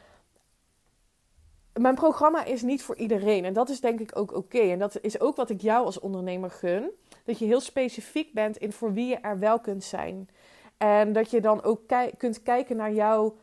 mijn 1.72 1.94
programma 1.94 2.44
is 2.44 2.62
niet 2.62 2.82
voor 2.82 2.96
iedereen. 2.96 3.44
En 3.44 3.52
dat 3.52 3.68
is 3.68 3.80
denk 3.80 4.00
ik 4.00 4.16
ook 4.16 4.34
oké. 4.34 4.58
En 4.58 4.78
dat 4.78 5.00
is 5.00 5.20
ook 5.20 5.36
wat 5.36 5.50
ik 5.50 5.60
jou 5.60 5.84
als 5.84 6.00
ondernemer 6.00 6.50
gun. 6.50 6.90
Dat 7.24 7.38
je 7.38 7.44
heel 7.44 7.60
specifiek 7.60 8.32
bent 8.32 8.56
in 8.56 8.72
voor 8.72 8.92
wie 8.92 9.06
je 9.06 9.16
er 9.16 9.38
wel 9.38 9.60
kunt 9.60 9.84
zijn. 9.84 10.28
En 10.76 11.12
dat 11.12 11.30
je 11.30 11.40
dan 11.40 11.62
ook 11.62 11.80
kunt 12.16 12.42
kijken 12.42 12.76
naar 12.76 12.92
jouw 12.92 13.36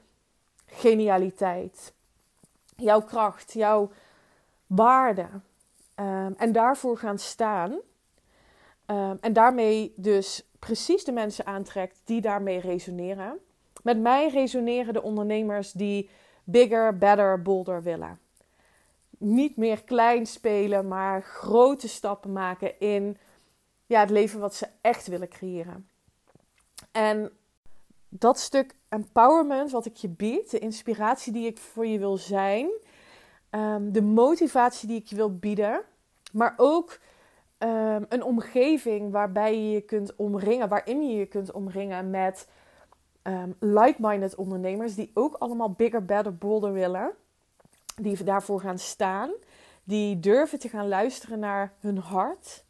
genialiteit. 0.66 1.94
Jouw 2.76 3.02
kracht, 3.02 3.54
jouw 3.54 3.92
waarde. 4.70 5.28
Um, 5.96 6.36
en 6.38 6.52
daarvoor 6.52 6.98
gaan 6.98 7.20
staan. 7.20 7.72
Um, 7.72 9.18
en 9.22 9.34
daarmee 9.34 9.94
dus 9.96 10.50
precies 10.60 11.04
de 11.04 11.12
mensen 11.12 11.46
aantrekt 11.46 12.02
die 12.04 12.22
daarmee 12.22 12.60
resoneren. 12.60 13.40
Met 13.84 14.00
mij 14.00 14.30
resoneren 14.30 14.94
de 14.94 15.02
ondernemers 15.02 15.72
die 15.72 16.10
bigger, 16.44 16.98
better, 16.98 17.42
bolder 17.42 17.84
willen. 17.84 18.20
Niet 19.18 19.58
meer 19.58 19.84
klein 19.84 20.26
spelen, 20.26 20.88
maar 20.88 21.24
grote 21.24 21.88
stappen 21.88 22.32
maken 22.32 22.80
in 22.80 23.18
ja, 23.86 24.00
het 24.00 24.10
leven 24.10 24.40
wat 24.40 24.56
ze 24.56 24.68
echt 24.82 25.08
willen 25.08 25.30
creëren. 25.30 25.90
En 26.92 27.32
dat 28.10 28.40
stuk 28.40 28.76
empowerment 28.90 29.72
wat 29.72 29.86
ik 29.86 29.96
je 29.96 30.10
bied, 30.10 30.52
de 30.52 30.60
inspiratie 30.60 31.34
die 31.34 31.48
ik 31.48 31.58
voor 31.58 31.88
je 31.88 32.00
wil 32.00 32.18
zijn, 32.18 32.70
ehm, 33.50 33.92
de 33.92 34.02
motivatie 34.02 34.88
die 34.88 34.98
ik 34.98 35.08
je 35.08 35.16
wil 35.16 35.38
bieden, 35.38 35.82
maar 36.32 36.54
ook 36.58 37.00
ehm, 37.58 38.04
een 38.10 38.24
omgeving 38.24 39.12
waarbij 39.12 39.58
je 39.58 39.72
je 39.72 39.82
kunt 39.82 40.16
omringen, 40.16 40.70
waarin 40.70 41.10
je 41.10 41.16
je 41.16 41.26
kunt 41.26 41.52
omringen 41.52 42.10
met 42.10 42.48
um, 43.24 43.56
like-minded 43.60 44.36
ondernemers 44.36 44.96
die 44.96 45.12
ook 45.14 45.36
allemaal 45.36 45.72
bigger, 45.72 46.06
better, 46.06 46.36
bolder 46.36 46.74
willen. 46.74 47.12
Die 47.96 48.24
daarvoor 48.24 48.60
gaan 48.60 48.80
staan. 48.80 49.32
Die 49.84 50.20
durven 50.20 50.60
te 50.60 50.70
gaan 50.70 50.88
luisteren 50.88 51.40
naar 51.40 51.74
hun 51.80 51.98
hart. 51.98 52.64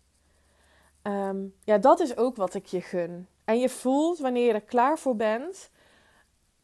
Ja, 1.63 1.77
dat 1.77 1.99
is 1.99 2.17
ook 2.17 2.35
wat 2.35 2.53
ik 2.53 2.65
je 2.65 2.81
gun. 2.81 3.27
En 3.45 3.59
je 3.59 3.69
voelt 3.69 4.19
wanneer 4.19 4.45
je 4.45 4.53
er 4.53 4.61
klaar 4.61 4.97
voor 4.97 5.15
bent 5.15 5.69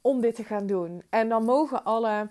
om 0.01 0.21
dit 0.21 0.35
te 0.35 0.43
gaan 0.43 0.65
doen. 0.65 1.03
En 1.09 1.29
dan 1.29 1.43
mogen 1.43 1.83
alle 1.83 2.29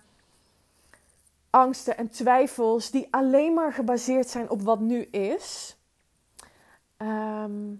angsten 1.55 1.97
en 1.97 2.11
twijfels 2.11 2.90
die 2.90 3.09
alleen 3.11 3.55
maar 3.55 3.73
gebaseerd 3.73 4.29
zijn 4.29 4.51
op 4.51 4.62
wat 4.62 4.81
nu 4.81 5.03
is, 5.03 5.77
ehm, 6.97 7.75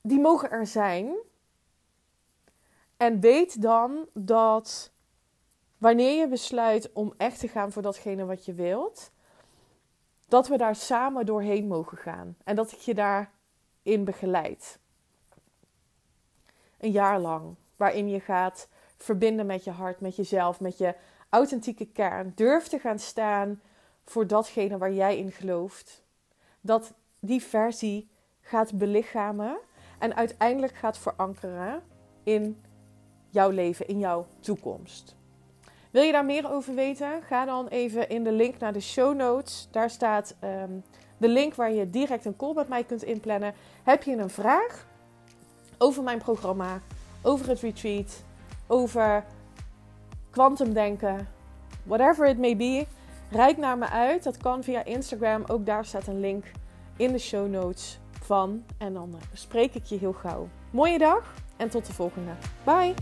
die 0.00 0.20
mogen 0.20 0.50
er 0.50 0.66
zijn. 0.66 1.16
En 2.96 3.20
weet 3.20 3.62
dan 3.62 4.06
dat 4.14 4.92
wanneer 5.78 6.18
je 6.18 6.28
besluit 6.28 6.92
om 6.92 7.14
echt 7.16 7.38
te 7.38 7.48
gaan 7.48 7.72
voor 7.72 7.82
datgene 7.82 8.24
wat 8.24 8.44
je 8.44 8.54
wilt, 8.54 9.10
dat 10.28 10.48
we 10.48 10.56
daar 10.56 10.76
samen 10.76 11.26
doorheen 11.26 11.66
mogen 11.66 11.98
gaan. 11.98 12.36
En 12.44 12.56
dat 12.56 12.72
ik 12.72 12.78
je 12.78 12.94
daarin 12.94 14.04
begeleid. 14.04 14.78
Een 16.78 16.90
jaar 16.90 17.20
lang, 17.20 17.54
waarin 17.76 18.08
je 18.08 18.20
gaat 18.20 18.68
verbinden 18.96 19.46
met 19.46 19.64
je 19.64 19.70
hart, 19.70 20.00
met 20.00 20.16
jezelf, 20.16 20.60
met 20.60 20.78
je 20.78 20.94
authentieke 21.30 21.86
kern. 21.86 22.32
Durf 22.34 22.68
te 22.68 22.78
gaan 22.78 22.98
staan 22.98 23.60
voor 24.04 24.26
datgene 24.26 24.78
waar 24.78 24.92
jij 24.92 25.18
in 25.18 25.32
gelooft. 25.32 26.02
Dat 26.60 26.92
die 27.20 27.42
versie 27.42 28.10
gaat 28.40 28.78
belichamen 28.78 29.58
en 29.98 30.16
uiteindelijk 30.16 30.74
gaat 30.74 30.98
verankeren 30.98 31.82
in 32.22 32.60
jouw 33.28 33.50
leven, 33.50 33.88
in 33.88 33.98
jouw 33.98 34.26
toekomst. 34.40 35.16
Wil 35.90 36.02
je 36.02 36.12
daar 36.12 36.24
meer 36.24 36.50
over 36.50 36.74
weten? 36.74 37.22
Ga 37.22 37.44
dan 37.44 37.68
even 37.68 38.08
in 38.08 38.24
de 38.24 38.32
link 38.32 38.58
naar 38.58 38.72
de 38.72 38.80
show 38.80 39.16
notes. 39.16 39.68
Daar 39.70 39.90
staat 39.90 40.34
ehm, 40.40 40.72
de 41.16 41.28
link 41.28 41.54
waar 41.54 41.72
je 41.72 41.90
direct 41.90 42.24
een 42.24 42.36
call 42.36 42.54
met 42.54 42.68
mij 42.68 42.84
kunt 42.84 43.02
inplannen. 43.02 43.54
Heb 43.82 44.02
je 44.02 44.16
een 44.16 44.30
vraag 44.30 44.86
over 45.78 46.02
mijn 46.02 46.18
programma, 46.18 46.80
over 47.22 47.48
het 47.48 47.60
retreat, 47.60 48.22
over 48.66 49.24
kwantumdenken, 50.30 51.28
whatever 51.82 52.26
it 52.26 52.38
may 52.38 52.56
be, 52.56 52.86
reik 53.30 53.56
naar 53.56 53.78
me 53.78 53.88
uit. 53.88 54.22
Dat 54.22 54.36
kan 54.36 54.62
via 54.62 54.84
Instagram. 54.84 55.44
Ook 55.46 55.66
daar 55.66 55.84
staat 55.84 56.06
een 56.06 56.20
link 56.20 56.44
in 56.96 57.12
de 57.12 57.18
show 57.18 57.48
notes 57.48 58.00
van. 58.22 58.64
En 58.78 58.92
dan 58.92 59.14
spreek 59.32 59.74
ik 59.74 59.84
je 59.84 59.98
heel 59.98 60.12
gauw. 60.12 60.48
Mooie 60.70 60.98
dag 60.98 61.34
en 61.56 61.68
tot 61.68 61.86
de 61.86 61.92
volgende. 61.92 62.30
Bye! 62.64 62.94